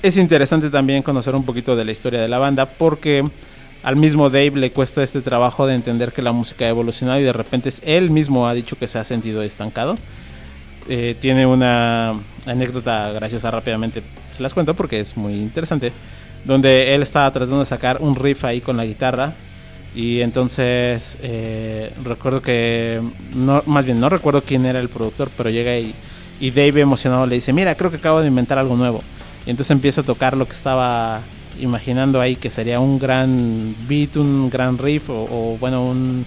es 0.01 0.17
interesante 0.17 0.69
también 0.69 1.01
conocer 1.01 1.35
un 1.35 1.45
poquito 1.45 1.75
de 1.75 1.85
la 1.85 1.91
historia 1.91 2.21
de 2.21 2.27
la 2.27 2.37
banda 2.37 2.65
porque 2.65 3.23
al 3.83 3.95
mismo 3.95 4.29
Dave 4.29 4.51
le 4.51 4.71
cuesta 4.71 5.03
este 5.03 5.21
trabajo 5.21 5.67
de 5.67 5.75
entender 5.75 6.13
que 6.13 6.21
la 6.21 6.31
música 6.31 6.65
ha 6.65 6.69
evolucionado 6.69 7.19
y 7.19 7.23
de 7.23 7.33
repente 7.33 7.69
él 7.83 8.11
mismo 8.11 8.47
ha 8.47 8.53
dicho 8.53 8.77
que 8.77 8.87
se 8.87 8.99
ha 8.99 9.03
sentido 9.03 9.43
estancado. 9.43 9.95
Eh, 10.89 11.15
tiene 11.19 11.45
una 11.45 12.19
anécdota 12.45 13.11
graciosa 13.11 13.49
rápidamente, 13.49 14.03
se 14.31 14.43
las 14.43 14.53
cuento 14.53 14.75
porque 14.75 14.99
es 14.99 15.15
muy 15.15 15.35
interesante, 15.35 15.93
donde 16.43 16.93
él 16.93 17.01
estaba 17.01 17.31
tratando 17.31 17.59
de 17.59 17.65
sacar 17.65 18.01
un 18.01 18.15
riff 18.15 18.43
ahí 18.43 18.59
con 18.59 18.75
la 18.75 18.85
guitarra 18.85 19.33
y 19.95 20.21
entonces 20.21 21.17
eh, 21.21 21.93
recuerdo 22.03 22.41
que, 22.41 23.01
no, 23.35 23.61
más 23.65 23.85
bien 23.85 23.99
no 23.99 24.09
recuerdo 24.09 24.41
quién 24.41 24.65
era 24.65 24.79
el 24.79 24.89
productor, 24.89 25.29
pero 25.37 25.49
llega 25.49 25.77
y, 25.77 25.93
y 26.39 26.51
Dave 26.51 26.81
emocionado 26.81 27.25
le 27.25 27.35
dice, 27.35 27.53
mira, 27.53 27.75
creo 27.75 27.91
que 27.91 27.97
acabo 27.97 28.21
de 28.21 28.27
inventar 28.27 28.57
algo 28.57 28.75
nuevo. 28.75 29.01
Y 29.45 29.49
entonces 29.49 29.71
empieza 29.71 30.01
a 30.01 30.03
tocar 30.03 30.35
lo 30.35 30.45
que 30.45 30.53
estaba 30.53 31.21
imaginando 31.59 32.19
ahí, 32.21 32.35
que 32.35 32.49
sería 32.49 32.79
un 32.79 32.97
gran 32.97 33.75
beat, 33.87 34.15
un 34.17 34.49
gran 34.49 34.77
riff 34.77 35.09
o, 35.09 35.57
bueno, 35.59 35.85
un, 35.85 36.25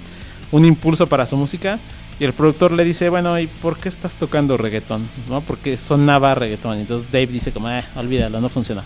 un, 0.52 0.64
impulso 0.64 1.06
para 1.06 1.26
su 1.26 1.36
música. 1.36 1.78
Y 2.18 2.24
el 2.24 2.32
productor 2.32 2.72
le 2.72 2.84
dice, 2.84 3.08
bueno, 3.08 3.38
¿y 3.38 3.46
por 3.46 3.76
qué 3.78 3.88
estás 3.88 4.16
tocando 4.16 4.56
reggaetón? 4.56 5.06
¿No? 5.28 5.40
Porque 5.40 5.76
sonaba 5.76 6.34
reggaetón. 6.34 6.78
Entonces 6.78 7.10
Dave 7.10 7.26
dice 7.26 7.52
como, 7.52 7.68
eh, 7.68 7.84
olvídalo, 7.94 8.40
no 8.40 8.48
funciona. 8.48 8.84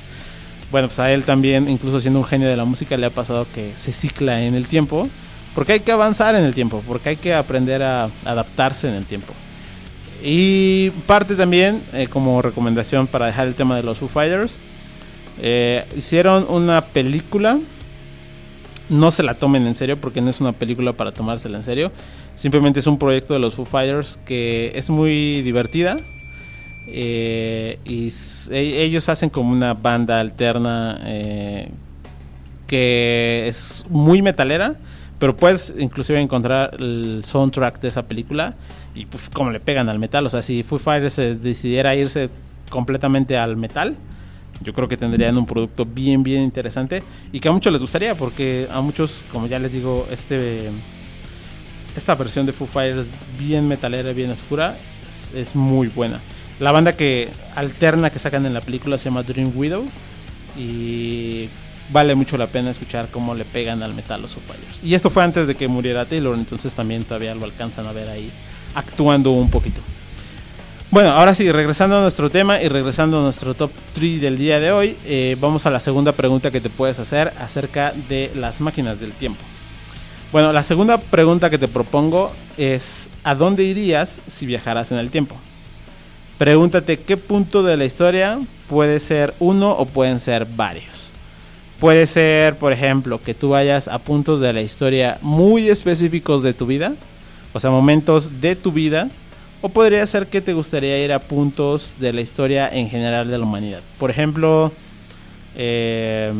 Bueno, 0.71 0.89
pues 0.89 0.99
a 1.01 1.13
él 1.13 1.25
también, 1.25 1.69
incluso 1.69 1.99
siendo 2.01 2.21
un 2.21 2.25
genio 2.25 2.49
de 2.49 2.57
la 2.57 2.65
música, 2.65 2.97
le 2.97 3.07
ha 3.07 3.11
pasado 3.11 3.47
que 3.55 3.73
se 3.75 3.93
cicla 3.93 4.43
en 4.43 4.55
el 4.55 4.69
tiempo. 4.69 5.09
Porque 5.55 5.73
hay 5.73 5.81
que 5.81 5.93
avanzar 5.93 6.35
en 6.37 6.45
el 6.45 6.55
tiempo, 6.55 6.83
porque 6.87 7.11
hay 7.11 7.17
que 7.17 7.35
aprender 7.35 7.83
a 7.83 8.09
adaptarse 8.25 8.89
en 8.89 8.95
el 8.95 9.05
tiempo. 9.05 9.33
Y 10.23 10.91
parte 11.07 11.35
también, 11.35 11.83
eh, 11.93 12.07
como 12.09 12.41
recomendación 12.43 13.07
para 13.07 13.27
dejar 13.27 13.49
el 13.49 13.55
tema 13.55 13.77
de 13.77 13.83
los 13.83 13.99
Foo 13.99 14.09
Fighters, 14.09 14.61
eh, 15.41 15.87
hicieron 15.97 16.47
una 16.49 16.87
película. 16.87 17.59
No 18.89 19.11
se 19.11 19.23
la 19.23 19.35
tomen 19.35 19.67
en 19.67 19.75
serio 19.75 19.97
porque 20.01 20.21
no 20.21 20.31
es 20.31 20.41
una 20.41 20.53
película 20.53 20.93
para 20.93 21.13
tomársela 21.13 21.59
en 21.59 21.65
serio. 21.65 21.93
Simplemente 22.35 22.81
es 22.81 22.87
un 22.87 22.99
proyecto 22.99 23.35
de 23.35 23.41
los 23.41 23.55
Foo 23.55 23.65
Fighters 23.65 24.19
que 24.25 24.73
es 24.75 24.91
muy 24.91 25.43
divertida. 25.43 25.99
Eh, 26.93 27.79
y 27.85 28.13
e, 28.51 28.83
ellos 28.83 29.09
hacen 29.09 29.31
como 29.31 29.53
una 29.53 29.75
banda 29.75 30.21
alterna 30.21 31.01
eh, 31.05 31.69
que 32.67 33.47
es 33.47 33.85
muy 33.89 34.23
metalera, 34.23 34.75
pero 35.19 35.37
puedes 35.37 35.75
inclusive 35.79 36.21
encontrar 36.21 36.77
el 36.79 37.23
soundtrack 37.25 37.81
de 37.81 37.89
esa 37.89 38.07
película 38.07 38.55
y 38.95 39.07
pues, 39.07 39.29
como 39.31 39.51
le 39.51 39.61
pegan 39.61 39.89
al 39.89 39.99
metal. 39.99 40.27
O 40.27 40.31
sea, 40.31 40.43
si 40.43 40.63
Foo 40.63 40.79
Fighters 40.79 41.17
decidiera 41.43 41.95
irse 41.95 42.31
completamente 42.71 43.37
al 43.37 43.57
metal, 43.57 43.97
yo 44.63 44.73
creo 44.73 44.89
que 44.89 44.97
tendrían 44.97 45.39
un 45.39 45.47
producto 45.47 45.85
bien, 45.85 46.23
bien 46.23 46.43
interesante 46.43 47.03
y 47.33 47.41
que 47.41 47.49
a 47.49 47.53
muchos 47.53 47.73
les 47.73 47.81
gustaría, 47.81 48.15
porque 48.15 48.69
a 48.71 48.81
muchos, 48.81 49.23
como 49.33 49.47
ya 49.47 49.59
les 49.59 49.73
digo, 49.73 50.07
este 50.11 50.71
esta 51.97 52.15
versión 52.15 52.47
de 52.47 52.53
Foo 52.53 52.67
Fighters 52.67 53.09
bien 53.39 53.67
metalera, 53.67 54.13
bien 54.13 54.31
oscura, 54.31 54.77
es 55.35 55.55
muy 55.55 55.89
buena. 55.89 56.21
La 56.61 56.73
banda 56.73 56.93
que 56.93 57.31
alterna 57.57 58.11
que 58.11 58.19
sacan 58.19 58.45
en 58.45 58.53
la 58.53 58.61
película 58.61 58.99
se 58.99 59.07
llama 59.07 59.23
Dream 59.23 59.53
Widow 59.55 59.83
y 60.57 61.49
vale 61.91 62.15
mucho 62.15 62.37
la 62.37 62.49
pena 62.49 62.71
escuchar 62.71 63.09
cómo 63.09 63.35
le 63.35 63.47
pegan 63.47 63.83
al 63.83 63.95
metal 63.95 64.21
los 64.21 64.35
Fighters. 64.35 64.85
Y 64.85 64.95
esto 64.95 65.09
fue 65.09 65.25
antes 65.25 65.47
de 65.47 65.55
que 65.55 65.69
muriera 65.69 66.05
Taylor, 66.05 66.37
entonces 66.37 66.75
también 66.75 67.05
todavía 67.05 67.35
lo 67.35 67.47
alcanzan 67.47 67.87
a 67.87 67.93
ver 67.93 68.11
ahí 68.11 68.31
actuando 68.75 69.31
un 69.31 69.51
poquito. 69.51 69.81
Bueno, 70.91 71.11
ahora 71.11 71.35
sí, 71.35 71.51
regresando 71.51 71.97
a 71.97 72.03
nuestro 72.03 72.29
tema 72.29 72.61
y 72.61 72.69
regresando 72.69 73.21
a 73.21 73.23
nuestro 73.23 73.55
top 73.55 73.71
3 73.95 74.21
del 74.21 74.37
día 74.37 74.61
de 74.61 74.71
hoy, 74.71 74.97
eh, 75.07 75.37
vamos 75.41 75.65
a 75.65 75.71
la 75.71 75.81
segunda 75.81 76.13
pregunta 76.13 76.51
que 76.51 76.61
te 76.61 76.69
puedes 76.69 76.99
hacer 76.99 77.33
acerca 77.39 77.95
de 78.09 78.31
las 78.35 78.61
máquinas 78.61 79.01
del 79.01 79.13
tiempo. 79.13 79.41
Bueno, 80.31 80.53
la 80.53 80.63
segunda 80.63 80.99
pregunta 80.99 81.49
que 81.49 81.59
te 81.59 81.69
propongo 81.69 82.33
es, 82.59 83.09
¿a 83.25 83.35
dónde 83.35 83.65
irías 83.65 84.21
si 84.27 84.45
viajaras 84.47 84.93
en 84.93 84.99
el 84.99 85.11
tiempo? 85.11 85.37
Pregúntate 86.41 86.99
qué 86.99 87.19
punto 87.19 87.63
de 87.63 87.77
la 87.77 87.85
historia 87.85 88.41
puede 88.67 88.99
ser 88.99 89.35
uno 89.41 89.73
o 89.73 89.85
pueden 89.85 90.19
ser 90.19 90.47
varios. 90.47 91.11
Puede 91.79 92.07
ser, 92.07 92.57
por 92.57 92.73
ejemplo, 92.73 93.21
que 93.23 93.35
tú 93.35 93.51
vayas 93.51 93.89
a 93.89 93.99
puntos 93.99 94.41
de 94.41 94.55
la 94.55 94.63
historia 94.63 95.19
muy 95.21 95.69
específicos 95.69 96.43
de 96.43 96.55
tu 96.55 96.65
vida, 96.65 96.95
o 97.53 97.61
sea, 97.61 97.71
momentos 97.71 98.41
de 98.41 98.57
tu 98.57 98.73
vida, 98.73 99.11
o 99.61 99.69
podría 99.69 100.07
ser 100.07 100.29
que 100.29 100.41
te 100.41 100.55
gustaría 100.55 101.05
ir 101.05 101.13
a 101.13 101.19
puntos 101.19 101.93
de 102.01 102.15
la 102.15 102.23
historia 102.23 102.71
en 102.73 102.89
general 102.89 103.29
de 103.29 103.37
la 103.37 103.45
humanidad. 103.45 103.83
Por 103.99 104.09
ejemplo, 104.09 104.73
eh, 105.57 106.33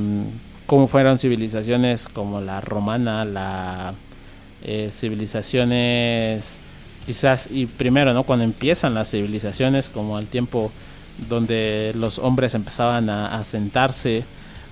cómo 0.65 0.87
fueron 0.87 1.19
civilizaciones 1.19 2.09
como 2.09 2.41
la 2.41 2.63
romana, 2.63 3.27
las 3.27 3.95
eh, 4.63 4.89
civilizaciones 4.91 6.59
quizás, 7.11 7.49
y 7.51 7.67
primero, 7.67 8.15
¿no? 8.15 8.23
Cuando 8.23 8.45
empiezan 8.45 8.95
las 8.95 9.11
civilizaciones, 9.11 9.89
como 9.89 10.17
al 10.17 10.27
tiempo 10.27 10.71
donde 11.29 11.91
los 11.97 12.21
hombres 12.21 12.55
empezaban 12.55 13.11
a, 13.11 13.43
sentarse, 13.43 14.23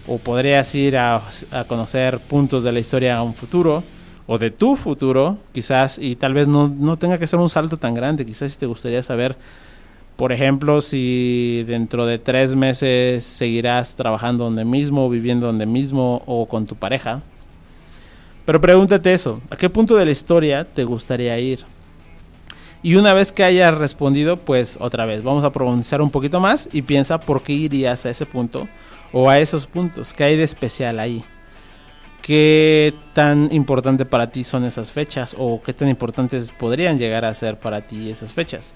o 0.07 0.19
podrías 0.19 0.73
ir 0.77 0.97
a, 0.97 1.21
a, 1.51 1.65
conocer 1.65 2.21
puntos 2.21 2.63
de 2.63 2.71
la 2.71 2.79
historia 2.79 3.17
a 3.17 3.25
un 3.25 3.35
futuro, 3.35 3.83
o 4.29 4.39
de 4.39 4.53
tu 4.53 4.77
futuro, 4.77 5.39
quizás, 5.53 5.99
y 5.99 6.15
tal 6.15 6.33
vez 6.33 6.47
no, 6.47 6.69
no 6.69 6.97
tenga 6.97 7.19
que 7.19 7.27
ser 7.27 7.41
un 7.41 7.51
salto 7.51 7.77
tan 7.77 7.93
grande, 7.93 8.25
quizás 8.25 8.53
si 8.53 8.59
te 8.59 8.67
gustaría 8.67 9.03
saber, 9.03 9.35
por 10.15 10.31
ejemplo, 10.31 10.81
si 10.81 11.65
dentro 11.67 12.07
de 12.07 12.21
tres 12.21 12.55
meses 12.55 13.25
seguirás 13.25 13.97
trabajando 13.97 14.45
donde 14.45 14.65
mismo, 14.65 15.11
viviendo 15.11 15.49
donde 15.49 15.67
mismo, 15.67 16.23
o 16.25 16.47
con 16.47 16.67
tu 16.67 16.77
pareja. 16.77 17.21
Pero 18.45 18.61
pregúntate 18.61 19.13
eso, 19.13 19.41
¿a 19.51 19.57
qué 19.57 19.69
punto 19.69 19.97
de 19.97 20.05
la 20.05 20.13
historia 20.13 20.65
te 20.65 20.85
gustaría 20.85 21.37
ir? 21.41 21.67
Y 22.83 22.95
una 22.95 23.13
vez 23.13 23.33
que 23.33 23.43
hayas 23.43 23.77
respondido, 23.77 24.37
pues 24.37 24.79
otra 24.81 25.05
vez, 25.05 25.23
vamos 25.23 25.45
a 25.45 25.51
pronunciar 25.51 26.01
un 26.01 26.11
poquito 26.11 26.39
más 26.39 26.69
y 26.73 26.83
piensa 26.83 27.19
por 27.19 27.43
qué 27.43 27.53
irías 27.53 28.07
a 28.07 28.11
ese 28.11 28.25
punto 28.25 28.69
o 29.13 29.29
a 29.29 29.39
esos 29.41 29.67
puntos. 29.67 30.13
¿Qué 30.13 30.25
hay 30.25 30.37
de 30.37 30.45
especial 30.45 31.01
ahí? 31.01 31.25
¿Qué 32.23 32.95
tan 33.15 33.49
importante 33.53 34.05
para 34.05 34.31
ti 34.31 34.45
son 34.45 34.65
esas 34.65 34.93
fechas 34.93 35.35
o 35.39 35.61
qué 35.63 35.73
tan 35.73 35.89
importantes 35.89 36.53
podrían 36.53 36.99
llegar 36.99 37.25
a 37.25 37.35
ser 37.35 37.59
para 37.59 37.81
ti 37.81 38.11
esas 38.11 38.33
fechas? 38.33 38.75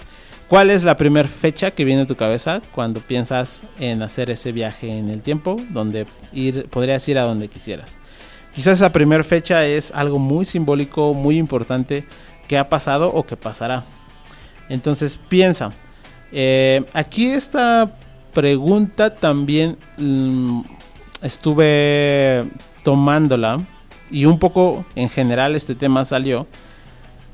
¿Cuál 0.48 0.70
es 0.70 0.84
la 0.84 0.96
primera 0.96 1.28
fecha 1.28 1.70
que 1.70 1.84
viene 1.84 2.02
a 2.02 2.06
tu 2.06 2.16
cabeza 2.16 2.60
cuando 2.74 3.00
piensas 3.00 3.62
en 3.78 4.02
hacer 4.02 4.30
ese 4.30 4.52
viaje 4.52 4.98
en 4.98 5.10
el 5.10 5.22
tiempo 5.22 5.56
donde 5.70 6.06
ir, 6.32 6.66
podrías 6.68 7.06
ir 7.08 7.18
a 7.18 7.22
donde 7.22 7.48
quisieras? 7.48 7.98
Quizás 8.52 8.78
esa 8.78 8.92
primera 8.92 9.24
fecha 9.24 9.64
es 9.66 9.90
algo 9.92 10.18
muy 10.18 10.44
simbólico, 10.44 11.14
muy 11.14 11.38
importante 11.38 12.04
qué 12.52 12.58
ha 12.58 12.68
pasado 12.68 13.10
o 13.10 13.24
qué 13.24 13.34
pasará. 13.34 13.82
Entonces 14.68 15.18
piensa, 15.30 15.72
eh, 16.32 16.84
aquí 16.92 17.30
esta 17.30 17.96
pregunta 18.34 19.08
también 19.08 19.78
mm, 19.96 20.60
estuve 21.22 22.44
tomándola 22.82 23.58
y 24.10 24.26
un 24.26 24.38
poco 24.38 24.84
en 24.96 25.08
general 25.08 25.56
este 25.56 25.74
tema 25.74 26.04
salió 26.04 26.46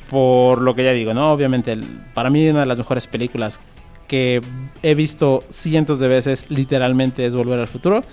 por 0.09 0.62
lo 0.62 0.76
que 0.76 0.85
ya 0.85 0.92
digo, 0.92 1.12
¿no? 1.14 1.33
Obviamente, 1.33 1.76
para 2.14 2.31
mí 2.31 2.48
una 2.48 2.61
de 2.61 2.66
las 2.66 2.78
mejores 2.78 3.09
películas 3.09 3.61
que 4.07 4.40
he 4.85 4.94
visto 4.94 5.42
cientos 5.48 5.98
de 5.98 6.07
veces 6.07 6.46
literalmente 6.48 7.26
es 7.26 7.35
Volver 7.35 7.59
al 7.59 7.66
Futuro. 7.66 8.04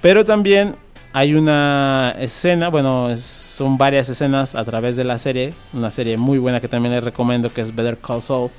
Pero 0.00 0.24
también 0.24 0.76
hay 1.12 1.34
una 1.34 2.14
escena, 2.18 2.68
bueno, 2.68 3.16
son 3.16 3.78
varias 3.78 4.08
escenas 4.08 4.54
a 4.54 4.64
través 4.64 4.96
de 4.96 5.04
la 5.04 5.18
serie, 5.18 5.54
una 5.72 5.90
serie 5.90 6.16
muy 6.16 6.38
buena 6.38 6.60
que 6.60 6.68
también 6.68 6.94
les 6.94 7.02
recomiendo 7.02 7.52
que 7.52 7.60
es 7.60 7.74
Better 7.74 7.96
Call 7.98 8.22
Saul, 8.22 8.50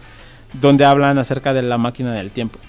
donde 0.54 0.86
hablan 0.86 1.18
acerca 1.18 1.54
de 1.54 1.62
la 1.62 1.78
máquina 1.78 2.12
del 2.14 2.32
tiempo. 2.32 2.60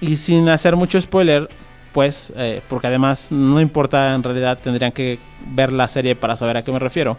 Y 0.00 0.16
sin 0.16 0.48
hacer 0.48 0.76
mucho 0.76 1.00
spoiler, 1.00 1.48
pues, 1.92 2.32
eh, 2.36 2.62
porque 2.68 2.86
además 2.86 3.28
no 3.30 3.60
importa 3.60 4.14
en 4.14 4.22
realidad, 4.22 4.58
tendrían 4.62 4.92
que 4.92 5.18
ver 5.54 5.72
la 5.72 5.88
serie 5.88 6.14
para 6.14 6.36
saber 6.36 6.56
a 6.58 6.62
qué 6.62 6.70
me 6.70 6.78
refiero. 6.78 7.16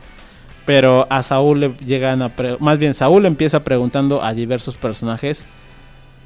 Pero 0.66 1.08
a 1.10 1.24
Saúl 1.24 1.60
le 1.60 1.74
llegan 1.86 2.22
a... 2.22 2.32
Más 2.60 2.78
bien, 2.78 2.94
Saúl 2.94 3.26
empieza 3.26 3.64
preguntando 3.64 4.24
a 4.24 4.34
diversos 4.34 4.76
personajes 4.76 5.46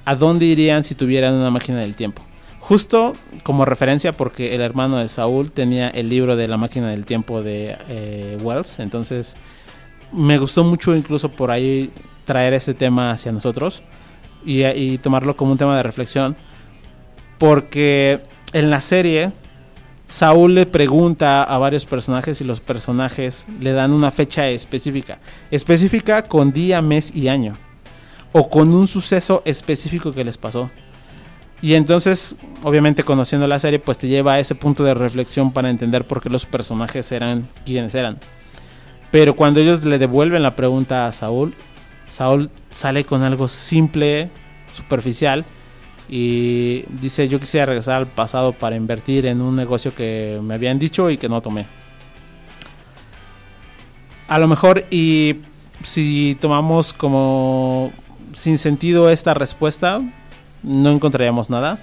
a 0.03 0.15
dónde 0.15 0.45
irían 0.45 0.83
si 0.83 0.95
tuvieran 0.95 1.35
una 1.35 1.51
máquina 1.51 1.79
del 1.79 1.95
tiempo. 1.95 2.23
Justo 2.71 3.17
como 3.43 3.65
referencia 3.65 4.13
porque 4.13 4.55
el 4.55 4.61
hermano 4.61 4.95
de 4.95 5.09
Saúl 5.09 5.51
tenía 5.51 5.89
el 5.89 6.07
libro 6.07 6.37
de 6.37 6.47
la 6.47 6.55
máquina 6.55 6.89
del 6.89 7.05
tiempo 7.05 7.43
de 7.43 7.77
eh, 7.89 8.37
Wells. 8.41 8.79
Entonces 8.79 9.35
me 10.13 10.37
gustó 10.37 10.63
mucho 10.63 10.95
incluso 10.95 11.29
por 11.29 11.51
ahí 11.51 11.91
traer 12.23 12.53
ese 12.53 12.73
tema 12.73 13.11
hacia 13.11 13.33
nosotros 13.33 13.83
y, 14.45 14.63
y 14.63 14.99
tomarlo 14.99 15.35
como 15.35 15.51
un 15.51 15.57
tema 15.57 15.75
de 15.75 15.83
reflexión. 15.83 16.37
Porque 17.37 18.21
en 18.53 18.69
la 18.69 18.79
serie 18.79 19.33
Saúl 20.05 20.55
le 20.55 20.65
pregunta 20.65 21.43
a 21.43 21.57
varios 21.57 21.85
personajes 21.85 22.39
y 22.39 22.45
los 22.45 22.61
personajes 22.61 23.47
le 23.59 23.73
dan 23.73 23.93
una 23.93 24.11
fecha 24.11 24.47
específica. 24.47 25.19
Específica 25.51 26.23
con 26.23 26.53
día, 26.53 26.81
mes 26.81 27.13
y 27.13 27.27
año 27.27 27.51
o 28.31 28.49
con 28.49 28.73
un 28.73 28.87
suceso 28.87 29.41
específico 29.43 30.13
que 30.13 30.23
les 30.23 30.37
pasó. 30.37 30.69
Y 31.61 31.75
entonces, 31.75 32.35
obviamente 32.63 33.03
conociendo 33.03 33.47
la 33.47 33.59
serie, 33.59 33.79
pues 33.79 33.97
te 33.97 34.07
lleva 34.07 34.33
a 34.33 34.39
ese 34.39 34.55
punto 34.55 34.83
de 34.83 34.93
reflexión 34.93 35.53
para 35.53 35.69
entender 35.69 36.07
por 36.07 36.21
qué 36.21 36.29
los 36.29 36.45
personajes 36.45 37.11
eran 37.11 37.47
quienes 37.65 37.93
eran. 37.93 38.17
Pero 39.11 39.35
cuando 39.35 39.59
ellos 39.59 39.83
le 39.83 39.99
devuelven 39.99 40.41
la 40.41 40.55
pregunta 40.55 41.05
a 41.05 41.11
Saúl, 41.11 41.53
Saúl 42.07 42.49
sale 42.71 43.03
con 43.03 43.21
algo 43.21 43.47
simple, 43.47 44.29
superficial, 44.73 45.45
y 46.09 46.83
dice, 46.99 47.29
yo 47.29 47.39
quisiera 47.39 47.67
regresar 47.67 47.95
al 47.95 48.07
pasado 48.07 48.51
para 48.51 48.75
invertir 48.75 49.25
en 49.25 49.39
un 49.39 49.55
negocio 49.55 49.95
que 49.95 50.39
me 50.43 50.55
habían 50.55 50.77
dicho 50.77 51.09
y 51.09 51.17
que 51.17 51.29
no 51.29 51.41
tomé. 51.41 51.67
A 54.27 54.39
lo 54.39 54.47
mejor, 54.47 54.85
y 54.89 55.37
si 55.83 56.37
tomamos 56.39 56.93
como 56.93 57.93
sin 58.33 58.57
sentido 58.57 59.09
esta 59.09 59.33
respuesta, 59.33 60.01
no 60.63 60.91
encontraríamos 60.91 61.49
nada. 61.49 61.79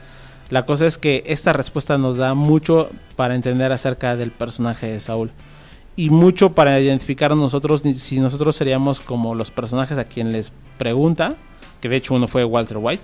La 0.51 0.65
cosa 0.65 0.87
es 0.87 0.97
que 0.97 1.25
esta 1.27 1.53
respuesta 1.53 1.99
nos 1.99 2.17
da 2.17 2.35
mucho 2.35 2.91
para 3.17 3.35
entender 3.35 3.71
acerca 3.73 4.17
del 4.17 4.31
personaje 4.31 4.89
de 4.89 5.01
Saúl. 5.01 5.31
Y 5.95 6.11
mucho 6.11 6.53
para 6.53 6.81
identificar 6.81 7.35
nosotros 7.35 7.83
si 7.83 8.21
nosotros 8.21 8.57
seríamos 8.57 9.01
como 9.01 9.35
los 9.35 9.51
personajes 9.51 9.99
a 9.99 10.05
quien 10.05 10.33
les 10.33 10.53
pregunta, 10.79 11.35
que 11.81 11.89
de 11.89 11.97
hecho 11.97 12.15
uno 12.15 12.29
fue 12.29 12.45
Walter 12.45 12.79
White, 12.81 13.03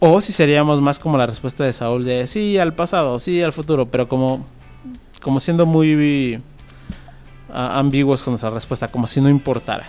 o 0.00 0.20
si 0.20 0.32
seríamos 0.32 0.80
más 0.80 0.98
como 0.98 1.18
la 1.18 1.26
respuesta 1.26 1.64
de 1.64 1.72
Saúl 1.72 2.04
de 2.04 2.26
sí 2.26 2.56
al 2.56 2.74
pasado, 2.74 3.18
sí 3.18 3.42
al 3.42 3.52
futuro, 3.52 3.90
pero 3.90 4.08
como, 4.08 4.46
como 5.20 5.38
siendo 5.38 5.66
muy 5.66 6.40
ambiguos 7.52 8.22
con 8.22 8.32
nuestra 8.32 8.50
respuesta, 8.50 8.88
como 8.88 9.06
si 9.06 9.20
no 9.20 9.28
importara. 9.28 9.86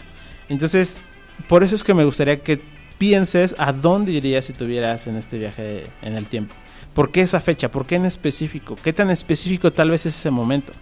Entonces, 0.49 1.01
por 1.47 1.63
eso 1.63 1.75
es 1.75 1.83
que 1.83 1.93
me 1.93 2.03
gustaría 2.03 2.41
que 2.41 2.61
pienses 2.99 3.55
a 3.57 3.73
dónde 3.73 4.11
irías 4.11 4.45
si 4.45 4.53
tuvieras 4.53 5.07
en 5.07 5.15
este 5.15 5.39
viaje 5.39 5.87
en 6.03 6.15
el 6.15 6.27
tiempo. 6.27 6.53
¿Por 6.93 7.11
qué 7.11 7.21
esa 7.21 7.39
fecha? 7.39 7.71
¿Por 7.71 7.87
qué 7.87 7.95
en 7.95 8.05
específico? 8.05 8.75
¿Qué 8.75 8.93
tan 8.93 9.09
específico 9.09 9.71
tal 9.71 9.89
vez 9.89 10.05
es 10.05 10.15
ese 10.15 10.29
momento? 10.29 10.73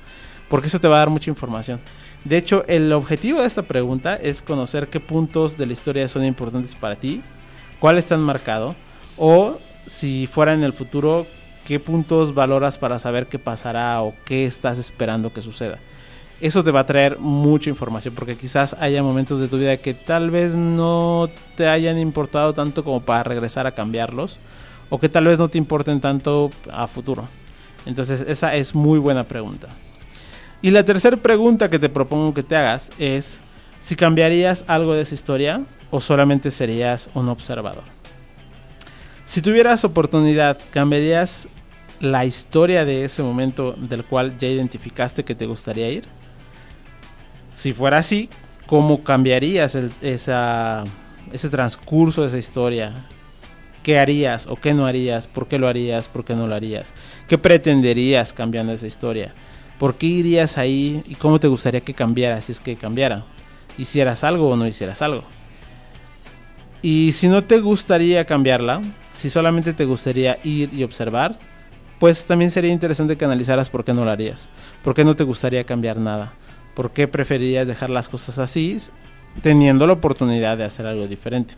Porque 0.49 0.67
eso 0.67 0.79
te 0.79 0.87
va 0.87 0.95
a 0.95 0.99
dar 0.99 1.09
mucha 1.09 1.29
información. 1.29 1.79
De 2.25 2.35
hecho, 2.37 2.65
el 2.67 2.91
objetivo 2.91 3.39
de 3.39 3.47
esta 3.47 3.61
pregunta 3.63 4.15
es 4.15 4.41
conocer 4.41 4.87
qué 4.87 4.99
puntos 4.99 5.57
de 5.57 5.67
la 5.67 5.73
historia 5.73 6.07
son 6.07 6.25
importantes 6.25 6.73
para 6.73 6.95
ti, 6.95 7.21
cuáles 7.79 8.05
están 8.05 8.21
marcados, 8.21 8.75
o 9.15 9.59
si 9.85 10.25
fuera 10.25 10.53
en 10.53 10.63
el 10.63 10.73
futuro, 10.73 11.27
qué 11.65 11.79
puntos 11.79 12.33
valoras 12.33 12.79
para 12.79 12.97
saber 12.97 13.27
qué 13.27 13.37
pasará 13.37 14.01
o 14.01 14.15
qué 14.25 14.45
estás 14.45 14.79
esperando 14.79 15.31
que 15.31 15.41
suceda 15.41 15.79
eso 16.39 16.63
te 16.63 16.71
va 16.71 16.81
a 16.81 16.85
traer 16.85 17.17
mucha 17.19 17.69
información 17.69 18.13
porque 18.13 18.35
quizás 18.35 18.75
haya 18.79 19.01
momentos 19.01 19.39
de 19.39 19.47
tu 19.47 19.57
vida 19.57 19.77
que 19.77 19.93
tal 19.93 20.29
vez 20.29 20.55
no 20.55 21.29
te 21.55 21.67
hayan 21.67 21.97
importado 21.97 22.53
tanto 22.53 22.83
como 22.83 23.01
para 23.01 23.23
regresar 23.23 23.65
a 23.65 23.71
cambiarlos 23.71 24.39
o 24.89 24.99
que 24.99 25.09
tal 25.09 25.25
vez 25.25 25.39
no 25.39 25.49
te 25.49 25.57
importen 25.57 25.99
tanto 25.99 26.51
a 26.71 26.87
futuro. 26.87 27.27
Entonces 27.85 28.23
esa 28.27 28.55
es 28.55 28.75
muy 28.75 28.99
buena 28.99 29.23
pregunta. 29.23 29.67
Y 30.61 30.71
la 30.71 30.83
tercera 30.83 31.17
pregunta 31.17 31.69
que 31.69 31.79
te 31.79 31.89
propongo 31.89 32.33
que 32.33 32.43
te 32.43 32.55
hagas 32.55 32.91
es 32.99 33.41
si 33.79 33.95
cambiarías 33.95 34.63
algo 34.67 34.93
de 34.93 35.01
esa 35.01 35.15
historia 35.15 35.61
o 35.89 36.01
solamente 36.01 36.51
serías 36.51 37.09
un 37.13 37.29
observador. 37.29 37.83
Si 39.25 39.41
tuvieras 39.41 39.83
oportunidad, 39.83 40.57
¿cambiarías 40.71 41.47
la 41.99 42.25
historia 42.25 42.85
de 42.85 43.03
ese 43.03 43.23
momento 43.23 43.73
del 43.73 44.05
cual 44.05 44.37
ya 44.37 44.47
identificaste 44.47 45.25
que 45.25 45.35
te 45.35 45.45
gustaría 45.45 45.89
ir? 45.89 46.16
Si 47.57 47.73
fuera 47.73 47.97
así, 47.97 48.29
¿cómo 48.67 49.03
cambiarías 49.03 49.73
esa, 50.03 50.83
ese 51.31 51.49
transcurso 51.49 52.21
de 52.21 52.27
esa 52.27 52.37
historia? 52.37 53.07
¿Qué 53.81 53.97
harías 53.97 54.45
o 54.45 54.57
qué 54.57 54.75
no 54.75 54.85
harías? 54.85 55.27
¿Por 55.27 55.47
qué 55.47 55.57
lo 55.57 55.67
harías? 55.67 56.07
¿Por 56.07 56.23
qué 56.23 56.35
no 56.35 56.45
lo 56.45 56.53
harías? 56.53 56.93
¿Qué 57.27 57.39
pretenderías 57.39 58.31
cambiando 58.31 58.73
esa 58.73 58.85
historia? 58.85 59.33
¿Por 59.79 59.95
qué 59.95 60.05
irías 60.05 60.59
ahí 60.59 61.01
y 61.07 61.15
cómo 61.15 61.39
te 61.39 61.47
gustaría 61.47 61.81
que 61.81 61.95
cambiara 61.95 62.39
si 62.43 62.51
es 62.51 62.59
que 62.59 62.75
cambiara? 62.75 63.25
¿Hicieras 63.75 64.23
algo 64.23 64.49
o 64.49 64.55
no 64.55 64.67
hicieras 64.67 65.01
algo? 65.01 65.23
Y 66.83 67.13
si 67.13 67.27
no 67.27 67.43
te 67.43 67.59
gustaría 67.59 68.23
cambiarla, 68.25 68.83
si 69.13 69.31
solamente 69.31 69.73
te 69.73 69.85
gustaría 69.85 70.37
ir 70.43 70.71
y 70.75 70.83
observar, 70.83 71.35
pues 71.97 72.27
también 72.27 72.51
sería 72.51 72.71
interesante 72.71 73.17
que 73.17 73.25
analizaras 73.25 73.71
por 73.71 73.83
qué 73.83 73.95
no 73.95 74.05
lo 74.05 74.11
harías. 74.11 74.47
¿Por 74.83 74.93
qué 74.93 75.03
no 75.03 75.15
te 75.15 75.23
gustaría 75.23 75.63
cambiar 75.63 75.97
nada? 75.97 76.35
¿Por 76.77 76.91
qué 76.91 77.07
preferirías 77.07 77.67
dejar 77.67 77.89
las 77.89 78.07
cosas 78.07 78.37
así 78.37 78.77
teniendo 79.41 79.87
la 79.87 79.93
oportunidad 79.93 80.59
de 80.59 80.63
hacer 80.63 80.85
algo 80.85 81.07
diferente? 81.07 81.55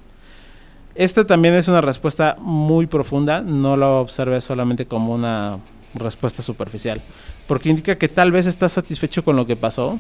Esta 0.96 1.28
también 1.28 1.56
es 1.56 1.68
una 1.68 1.82
respuesta 1.82 2.38
muy 2.40 2.88
profunda, 2.88 3.42
no 3.42 3.76
lo 3.76 4.00
observes 4.00 4.46
solamente 4.46 4.86
como 4.86 5.14
una 5.14 5.60
respuesta 5.94 6.42
superficial, 6.42 7.02
porque 7.48 7.68
indica 7.68 7.98
que 7.98 8.08
tal 8.08 8.32
vez 8.32 8.46
estás 8.46 8.72
satisfecho 8.72 9.22
con 9.26 9.36
lo 9.36 9.46
que 9.46 9.58
pasó, 9.58 10.00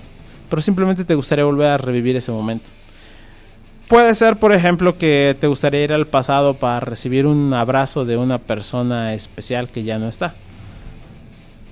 pero 0.49 0.61
simplemente 0.61 1.03
te 1.03 1.15
gustaría 1.15 1.43
volver 1.43 1.67
a 1.67 1.77
revivir 1.77 2.15
ese 2.15 2.31
momento. 2.31 2.69
Puede 3.89 4.15
ser, 4.15 4.39
por 4.39 4.53
ejemplo, 4.53 4.97
que 4.97 5.35
te 5.37 5.47
gustaría 5.47 5.83
ir 5.83 5.91
al 5.91 6.07
pasado 6.07 6.53
para 6.53 6.79
recibir 6.79 7.25
un 7.25 7.53
abrazo 7.53 8.05
de 8.05 8.15
una 8.15 8.37
persona 8.37 9.13
especial 9.13 9.67
que 9.67 9.83
ya 9.83 9.99
no 9.99 10.07
está 10.07 10.33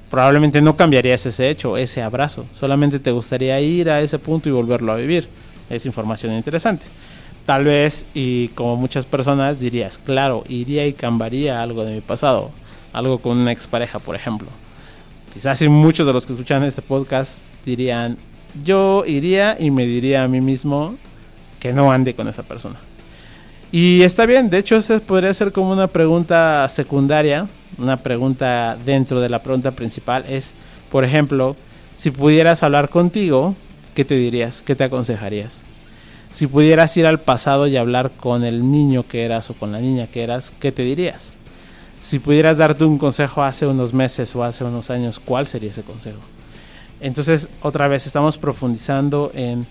probablemente 0.10 0.62
no 0.62 0.78
cambiarías 0.78 1.26
ese 1.26 1.50
hecho, 1.50 1.78
ese 1.78 2.02
abrazo. 2.02 2.46
Solamente 2.54 3.00
te 3.00 3.12
gustaría 3.12 3.60
ir 3.60 3.90
a 3.90 4.02
ese 4.02 4.20
punto 4.20 4.50
y 4.50 4.52
volverlo 4.52 4.92
a 4.92 4.96
vivir. 4.96 5.28
Es 5.70 5.86
información 5.86 6.34
interesante. 6.34 6.86
Tal 7.46 7.64
vez, 7.64 8.06
y 8.14 8.50
como 8.50 8.76
muchas 8.76 9.06
personas 9.06 9.60
dirías, 9.60 9.98
claro, 9.98 10.44
iría 10.50 10.86
y 10.86 10.94
cambiaría 10.94 11.62
algo 11.62 11.86
de 11.86 11.96
mi 11.96 12.02
pasado. 12.02 12.52
Algo 12.94 13.20
con 13.20 13.38
una 13.38 13.52
expareja, 13.52 14.00
por 14.00 14.16
ejemplo. 14.16 14.48
Quizás 15.34 15.60
si 15.60 15.70
muchos 15.70 16.08
de 16.08 16.14
los 16.14 16.26
que 16.26 16.34
escuchan 16.34 16.64
este 16.64 16.82
podcast 16.82 17.44
dirían, 17.66 18.18
yo 18.64 19.04
iría 19.06 19.56
y 19.60 19.72
me 19.72 19.86
diría 19.86 20.24
a 20.24 20.28
mí 20.28 20.42
mismo 20.42 20.96
que 21.60 21.74
no 21.74 21.92
ande 21.92 22.16
con 22.16 22.28
esa 22.28 22.44
persona. 22.44 22.80
Y 23.72 24.02
está 24.02 24.26
bien, 24.26 24.50
de 24.50 24.60
hecho, 24.60 24.78
esa 24.78 25.00
podría 25.00 25.34
ser 25.34 25.52
como 25.52 25.72
una 25.72 25.88
pregunta 25.88 26.68
secundaria 26.70 27.48
una 27.78 27.98
pregunta 27.98 28.78
dentro 28.86 29.22
de 29.22 29.30
la 29.30 29.44
pregunta 29.44 29.72
principal 29.72 30.26
es, 30.28 30.54
por 30.92 31.04
ejemplo, 31.04 31.56
si 31.96 32.12
pudieras 32.12 32.64
hablar 32.64 32.90
contigo, 32.90 33.56
¿qué 33.94 34.06
te 34.06 34.16
dirías? 34.16 34.62
¿Qué 34.62 34.76
te 34.76 34.84
aconsejarías? 34.84 35.64
Si 36.32 36.48
pudieras 36.48 36.96
ir 36.98 37.06
al 37.06 37.20
pasado 37.20 37.68
y 37.68 37.78
hablar 37.78 38.12
con 38.12 38.44
el 38.44 38.72
niño 38.72 39.06
que 39.08 39.24
eras 39.24 39.50
o 39.50 39.54
con 39.54 39.72
la 39.72 39.80
niña 39.80 40.08
que 40.08 40.24
eras, 40.24 40.52
¿qué 40.60 40.72
te 40.72 40.84
dirías? 40.84 41.34
Si 42.00 42.20
pudieras 42.20 42.58
darte 42.58 42.84
un 42.84 42.98
consejo 42.98 43.44
hace 43.44 43.66
unos 43.66 43.94
meses 43.94 44.36
o 44.36 44.44
hace 44.44 44.64
unos 44.64 44.90
años, 44.90 45.20
¿cuál 45.20 45.48
sería 45.48 45.72
ese 45.72 45.84
consejo? 45.84 46.22
Entonces, 47.00 47.50
otra 47.62 47.88
vez 47.88 48.06
estamos 48.06 48.38
profundizando 48.38 49.32
en 49.34 49.66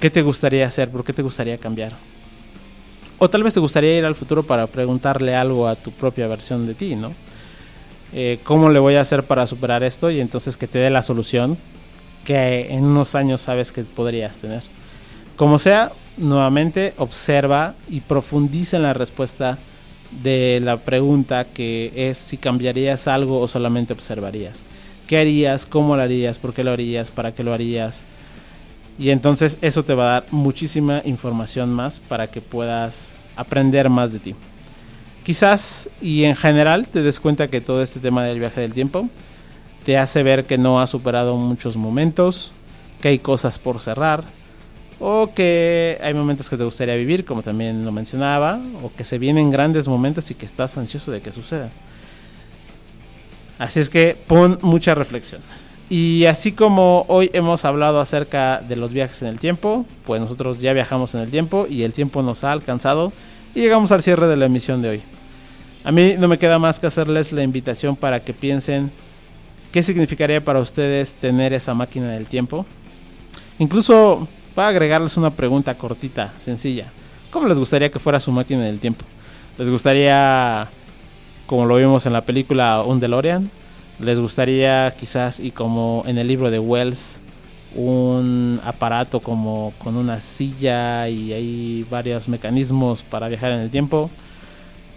qué 0.00 0.10
te 0.10 0.22
gustaría 0.22 0.66
hacer, 0.66 0.90
por 0.90 1.04
qué 1.04 1.12
te 1.12 1.22
gustaría 1.22 1.58
cambiar. 1.58 1.92
O 3.18 3.30
tal 3.30 3.42
vez 3.42 3.54
te 3.54 3.60
gustaría 3.60 3.96
ir 3.96 4.04
al 4.04 4.14
futuro 4.14 4.42
para 4.42 4.66
preguntarle 4.66 5.34
algo 5.34 5.66
a 5.66 5.74
tu 5.74 5.90
propia 5.90 6.26
versión 6.28 6.66
de 6.66 6.74
ti, 6.74 6.96
¿no? 6.96 7.14
eh, 8.12 8.38
cómo 8.44 8.70
le 8.70 8.78
voy 8.78 8.94
a 8.94 9.00
hacer 9.00 9.24
para 9.24 9.46
superar 9.46 9.82
esto 9.82 10.10
y 10.10 10.20
entonces 10.20 10.56
que 10.56 10.66
te 10.66 10.78
dé 10.78 10.90
la 10.90 11.02
solución 11.02 11.58
que 12.24 12.72
en 12.72 12.84
unos 12.84 13.14
años 13.14 13.40
sabes 13.40 13.72
que 13.72 13.82
podrías 13.82 14.38
tener. 14.38 14.62
Como 15.36 15.58
sea, 15.58 15.92
nuevamente 16.16 16.94
observa 16.96 17.74
y 17.88 18.00
profundiza 18.00 18.78
en 18.78 18.84
la 18.84 18.94
respuesta 18.94 19.58
de 20.22 20.60
la 20.62 20.78
pregunta 20.78 21.44
que 21.44 21.92
es 21.94 22.18
si 22.18 22.36
cambiarías 22.36 23.06
algo 23.06 23.40
o 23.40 23.48
solamente 23.48 23.92
observarías. 23.92 24.64
¿Qué 25.06 25.18
harías? 25.18 25.66
¿Cómo 25.66 25.94
lo 25.94 26.02
harías? 26.02 26.38
¿Por 26.38 26.52
qué 26.52 26.64
lo 26.64 26.72
harías? 26.72 27.10
¿Para 27.10 27.32
qué 27.32 27.44
lo 27.44 27.52
harías? 27.52 28.06
Y 28.98 29.10
entonces 29.10 29.58
eso 29.60 29.84
te 29.84 29.94
va 29.94 30.04
a 30.04 30.20
dar 30.20 30.32
muchísima 30.32 31.02
información 31.04 31.70
más 31.72 32.00
para 32.00 32.28
que 32.28 32.40
puedas 32.40 33.14
aprender 33.36 33.90
más 33.90 34.12
de 34.12 34.18
ti. 34.18 34.34
Quizás 35.22 35.90
y 36.00 36.24
en 36.24 36.36
general 36.36 36.88
te 36.88 37.02
des 37.02 37.20
cuenta 37.20 37.48
que 37.48 37.60
todo 37.60 37.82
este 37.82 38.00
tema 38.00 38.24
del 38.24 38.38
viaje 38.38 38.60
del 38.60 38.72
tiempo 38.72 39.08
te 39.84 39.98
hace 39.98 40.22
ver 40.22 40.44
que 40.44 40.56
no 40.56 40.80
has 40.80 40.90
superado 40.90 41.36
muchos 41.36 41.76
momentos, 41.76 42.52
que 43.00 43.08
hay 43.08 43.18
cosas 43.18 43.58
por 43.58 43.80
cerrar, 43.80 44.24
o 44.98 45.32
que 45.34 45.98
hay 46.02 46.14
momentos 46.14 46.48
que 46.48 46.56
te 46.56 46.64
gustaría 46.64 46.94
vivir, 46.96 47.24
como 47.24 47.42
también 47.42 47.84
lo 47.84 47.92
mencionaba, 47.92 48.60
o 48.82 48.90
que 48.92 49.04
se 49.04 49.18
vienen 49.18 49.50
grandes 49.50 49.88
momentos 49.88 50.30
y 50.30 50.34
que 50.34 50.46
estás 50.46 50.76
ansioso 50.76 51.12
de 51.12 51.20
que 51.20 51.32
suceda. 51.32 51.70
Así 53.58 53.80
es 53.80 53.90
que 53.90 54.16
pon 54.26 54.58
mucha 54.62 54.94
reflexión. 54.94 55.42
Y 55.88 56.24
así 56.24 56.50
como 56.50 57.04
hoy 57.08 57.30
hemos 57.32 57.64
hablado 57.64 58.00
acerca 58.00 58.60
de 58.60 58.74
los 58.74 58.92
viajes 58.92 59.22
en 59.22 59.28
el 59.28 59.38
tiempo, 59.38 59.86
pues 60.04 60.20
nosotros 60.20 60.58
ya 60.58 60.72
viajamos 60.72 61.14
en 61.14 61.20
el 61.20 61.30
tiempo 61.30 61.66
y 61.68 61.84
el 61.84 61.92
tiempo 61.92 62.22
nos 62.22 62.42
ha 62.42 62.50
alcanzado 62.50 63.12
y 63.54 63.60
llegamos 63.60 63.92
al 63.92 64.02
cierre 64.02 64.26
de 64.26 64.36
la 64.36 64.46
emisión 64.46 64.82
de 64.82 64.88
hoy. 64.88 65.02
A 65.84 65.92
mí 65.92 66.16
no 66.18 66.26
me 66.26 66.38
queda 66.38 66.58
más 66.58 66.80
que 66.80 66.88
hacerles 66.88 67.30
la 67.30 67.44
invitación 67.44 67.94
para 67.94 68.18
que 68.24 68.34
piensen 68.34 68.90
qué 69.70 69.84
significaría 69.84 70.44
para 70.44 70.58
ustedes 70.58 71.14
tener 71.14 71.52
esa 71.52 71.72
máquina 71.72 72.10
del 72.10 72.26
tiempo. 72.26 72.66
Incluso 73.60 74.26
para 74.56 74.68
agregarles 74.68 75.16
una 75.16 75.30
pregunta 75.30 75.74
cortita, 75.74 76.32
sencilla. 76.36 76.90
¿Cómo 77.30 77.46
les 77.46 77.60
gustaría 77.60 77.92
que 77.92 78.00
fuera 78.00 78.18
su 78.18 78.32
máquina 78.32 78.64
del 78.64 78.80
tiempo? 78.80 79.04
¿Les 79.56 79.70
gustaría, 79.70 80.66
como 81.46 81.64
lo 81.64 81.76
vimos 81.76 82.04
en 82.06 82.12
la 82.12 82.22
película, 82.22 82.82
un 82.82 82.98
DeLorean? 82.98 83.48
¿Les 83.98 84.20
gustaría 84.20 84.94
quizás, 84.98 85.40
y 85.40 85.50
como 85.50 86.02
en 86.06 86.18
el 86.18 86.28
libro 86.28 86.50
de 86.50 86.58
Wells, 86.58 87.20
un 87.74 88.60
aparato 88.64 89.20
como 89.20 89.72
con 89.78 89.96
una 89.96 90.20
silla 90.20 91.08
y 91.08 91.32
hay 91.32 91.86
varios 91.90 92.28
mecanismos 92.28 93.02
para 93.02 93.28
viajar 93.28 93.52
en 93.52 93.60
el 93.60 93.70
tiempo? 93.70 94.10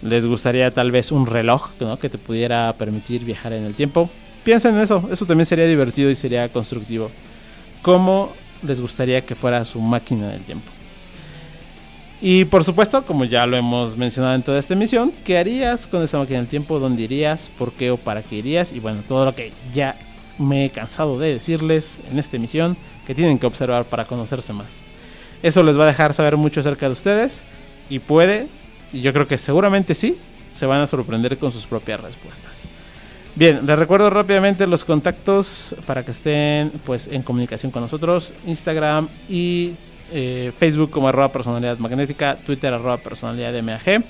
¿Les 0.02 0.26
gustaría 0.26 0.72
tal 0.74 0.92
vez 0.92 1.12
un 1.12 1.26
reloj 1.26 1.72
que 2.00 2.10
te 2.10 2.18
pudiera 2.18 2.74
permitir 2.74 3.26
viajar 3.26 3.54
en 3.54 3.64
el 3.64 3.74
tiempo? 3.74 4.10
Piensen 4.44 4.76
en 4.76 4.82
eso, 4.82 5.08
eso 5.12 5.26
también 5.26 5.46
sería 5.46 5.68
divertido 5.68 6.10
y 6.10 6.16
sería 6.16 6.48
constructivo. 6.50 7.12
¿Cómo 7.82 8.32
les 8.64 8.82
gustaría 8.82 9.22
que 9.22 9.36
fuera 9.36 9.64
su 9.66 9.80
máquina 9.80 10.30
del 10.30 10.44
tiempo. 10.44 10.72
Y 12.22 12.46
por 12.46 12.66
supuesto, 12.66 13.06
como 13.06 13.24
ya 13.24 13.46
lo 13.46 13.56
hemos 13.56 13.96
mencionado 13.96 14.36
en 14.36 14.44
toda 14.44 14.60
esta 14.60 14.74
emisión, 14.74 15.14
¿qué 15.24 15.38
harías 15.38 15.88
con 15.88 16.04
esa 16.04 16.18
máquina 16.18 16.40
del 16.40 16.50
tiempo? 16.50 16.78
¿Dónde 16.78 17.04
irías? 17.04 17.50
¿Por 17.58 17.72
qué 17.72 17.92
o 17.92 17.98
para 17.98 18.22
qué 18.24 18.36
irías? 18.36 18.74
Y 18.74 18.82
bueno, 18.82 19.04
todo 19.08 19.24
lo 19.24 19.36
que 19.36 19.54
ya 19.74 19.96
me 20.38 20.66
he 20.66 20.70
cansado 20.70 21.18
de 21.18 21.34
decirles 21.34 22.00
en 22.12 22.20
esta 22.20 22.36
emisión 22.36 22.76
que 23.08 23.16
tienen 23.16 23.40
que 23.40 23.46
observar 23.48 23.86
para 23.86 24.06
conocerse 24.06 24.52
más. 24.52 24.82
Eso 25.42 25.64
les 25.64 25.80
va 25.80 25.84
a 25.84 25.88
dejar 25.88 26.14
saber 26.14 26.36
mucho 26.36 26.60
acerca 26.60 26.88
de 26.88 26.92
ustedes 26.92 27.44
y 27.90 28.00
puede, 28.00 28.48
y 28.92 29.00
yo 29.02 29.14
creo 29.14 29.28
que 29.28 29.38
seguramente 29.38 29.96
sí, 29.96 30.18
se 30.52 30.66
van 30.66 30.82
a 30.82 30.88
sorprender 30.88 31.38
con 31.38 31.52
sus 31.52 31.66
propias 31.68 32.02
respuestas. 32.02 32.68
Bien, 33.36 33.66
les 33.66 33.80
recuerdo 33.80 34.10
rápidamente 34.10 34.68
los 34.68 34.84
contactos 34.84 35.76
para 35.86 36.04
que 36.04 36.12
estén 36.12 36.72
pues 36.86 37.08
en 37.08 37.22
comunicación 37.22 37.72
con 37.72 37.82
nosotros. 37.82 38.34
Instagram 38.46 39.08
y 39.30 39.76
eh, 40.12 40.52
Facebook 40.58 40.90
como 40.90 41.08
arroba 41.08 41.32
personalidad 41.32 41.78
magnética, 41.78 42.38
Twitter 42.38 42.74
arroba 42.74 42.98
personalidad 42.98 43.54
MAG. 43.62 44.04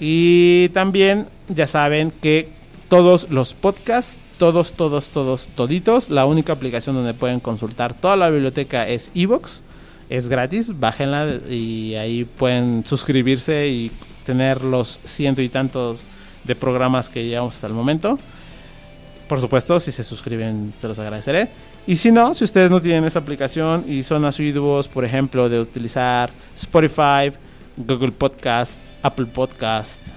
Y 0.00 0.68
también 0.70 1.26
ya 1.48 1.66
saben 1.66 2.10
que 2.10 2.48
todos 2.88 3.30
los 3.30 3.54
podcasts, 3.54 4.18
todos, 4.38 4.72
todos, 4.72 5.08
todos, 5.08 5.48
toditos, 5.48 6.10
la 6.10 6.26
única 6.26 6.52
aplicación 6.52 6.94
donde 6.94 7.14
pueden 7.14 7.40
consultar 7.40 7.94
toda 7.94 8.16
la 8.16 8.30
biblioteca 8.30 8.88
es 8.88 9.10
Evox. 9.14 9.62
Es 10.08 10.28
gratis, 10.28 10.78
bájenla 10.78 11.40
y 11.50 11.94
ahí 11.96 12.24
pueden 12.24 12.84
suscribirse 12.86 13.68
y 13.68 13.90
tener 14.24 14.64
los 14.64 15.00
ciento 15.04 15.42
y 15.42 15.50
tantos 15.50 16.00
de 16.44 16.54
programas 16.54 17.10
que 17.10 17.26
llevamos 17.26 17.56
hasta 17.56 17.66
el 17.66 17.74
momento. 17.74 18.18
Por 19.28 19.40
supuesto, 19.40 19.78
si 19.78 19.92
se 19.92 20.02
suscriben, 20.02 20.72
se 20.78 20.88
los 20.88 20.98
agradeceré. 20.98 21.50
Y 21.88 21.96
si 21.96 22.12
no, 22.12 22.34
si 22.34 22.44
ustedes 22.44 22.70
no 22.70 22.82
tienen 22.82 23.04
esa 23.04 23.20
aplicación 23.20 23.82
y 23.88 24.02
son 24.02 24.22
asiduos, 24.26 24.86
por 24.88 25.06
ejemplo, 25.06 25.48
de 25.48 25.58
utilizar 25.58 26.30
Spotify, 26.54 27.34
Google 27.78 28.12
Podcast, 28.12 28.78
Apple 29.02 29.24
Podcast, 29.24 30.08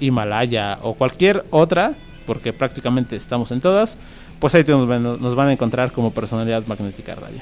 Himalaya 0.00 0.78
o 0.80 0.94
cualquier 0.94 1.44
otra, 1.50 1.92
porque 2.24 2.54
prácticamente 2.54 3.14
estamos 3.14 3.52
en 3.52 3.60
todas, 3.60 3.98
pues 4.38 4.54
ahí 4.54 4.64
nos, 4.66 4.86
nos 5.20 5.34
van 5.34 5.48
a 5.48 5.52
encontrar 5.52 5.92
como 5.92 6.12
personalidad 6.12 6.66
magnética 6.66 7.14
radio. 7.14 7.40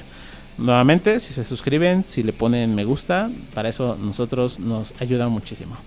Nuevamente, 0.57 1.21
si 1.21 1.33
se 1.33 1.45
suscriben, 1.45 2.03
si 2.05 2.23
le 2.23 2.33
ponen 2.33 2.75
me 2.75 2.83
gusta, 2.83 3.29
para 3.53 3.69
eso 3.69 3.97
nosotros 4.01 4.59
nos 4.59 4.93
ayuda 4.99 5.29
muchísimo. 5.29 5.77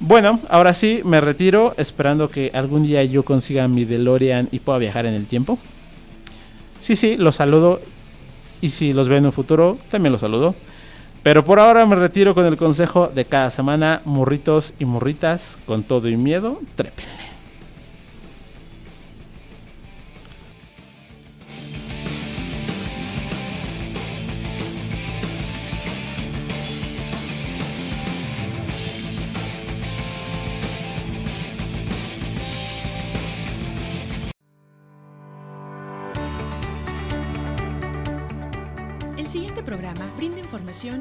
Bueno, 0.00 0.40
ahora 0.48 0.72
sí, 0.72 1.02
me 1.04 1.20
retiro 1.20 1.74
esperando 1.76 2.30
que 2.30 2.50
algún 2.54 2.82
día 2.82 3.04
yo 3.04 3.26
consiga 3.26 3.68
mi 3.68 3.84
DeLorean 3.84 4.48
y 4.52 4.60
pueda 4.60 4.78
viajar 4.78 5.04
en 5.04 5.12
el 5.12 5.26
tiempo. 5.26 5.58
Sí, 6.84 6.96
sí, 6.96 7.16
los 7.16 7.36
saludo. 7.36 7.80
Y 8.60 8.68
si 8.68 8.92
los 8.92 9.08
veo 9.08 9.16
en 9.16 9.24
un 9.24 9.32
futuro, 9.32 9.78
también 9.88 10.12
los 10.12 10.20
saludo. 10.20 10.54
Pero 11.22 11.42
por 11.42 11.58
ahora 11.58 11.86
me 11.86 11.96
retiro 11.96 12.34
con 12.34 12.44
el 12.44 12.58
consejo 12.58 13.08
de 13.08 13.24
cada 13.24 13.48
semana, 13.48 14.02
murritos 14.04 14.74
y 14.78 14.84
murritas, 14.84 15.58
con 15.64 15.82
todo 15.82 16.10
y 16.10 16.18
miedo, 16.18 16.60
trépenle. 16.74 17.33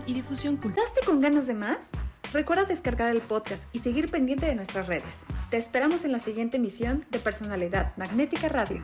Y 0.08 0.14
difusión 0.14 0.58
cultural. 0.58 0.86
con 1.06 1.20
ganas 1.20 1.48
de 1.48 1.54
más? 1.54 1.90
Recuerda 2.32 2.64
descargar 2.64 3.10
el 3.10 3.22
podcast 3.22 3.68
y 3.74 3.80
seguir 3.80 4.10
pendiente 4.10 4.46
de 4.46 4.56
nuestras 4.56 4.88
redes. 4.88 5.20
Te 5.52 5.58
esperamos 5.58 6.06
en 6.06 6.12
la 6.12 6.20
siguiente 6.20 6.58
emisión 6.58 7.06
de 7.12 7.20
Personalidad 7.20 7.96
Magnética 7.98 8.50
Radio. 8.50 8.84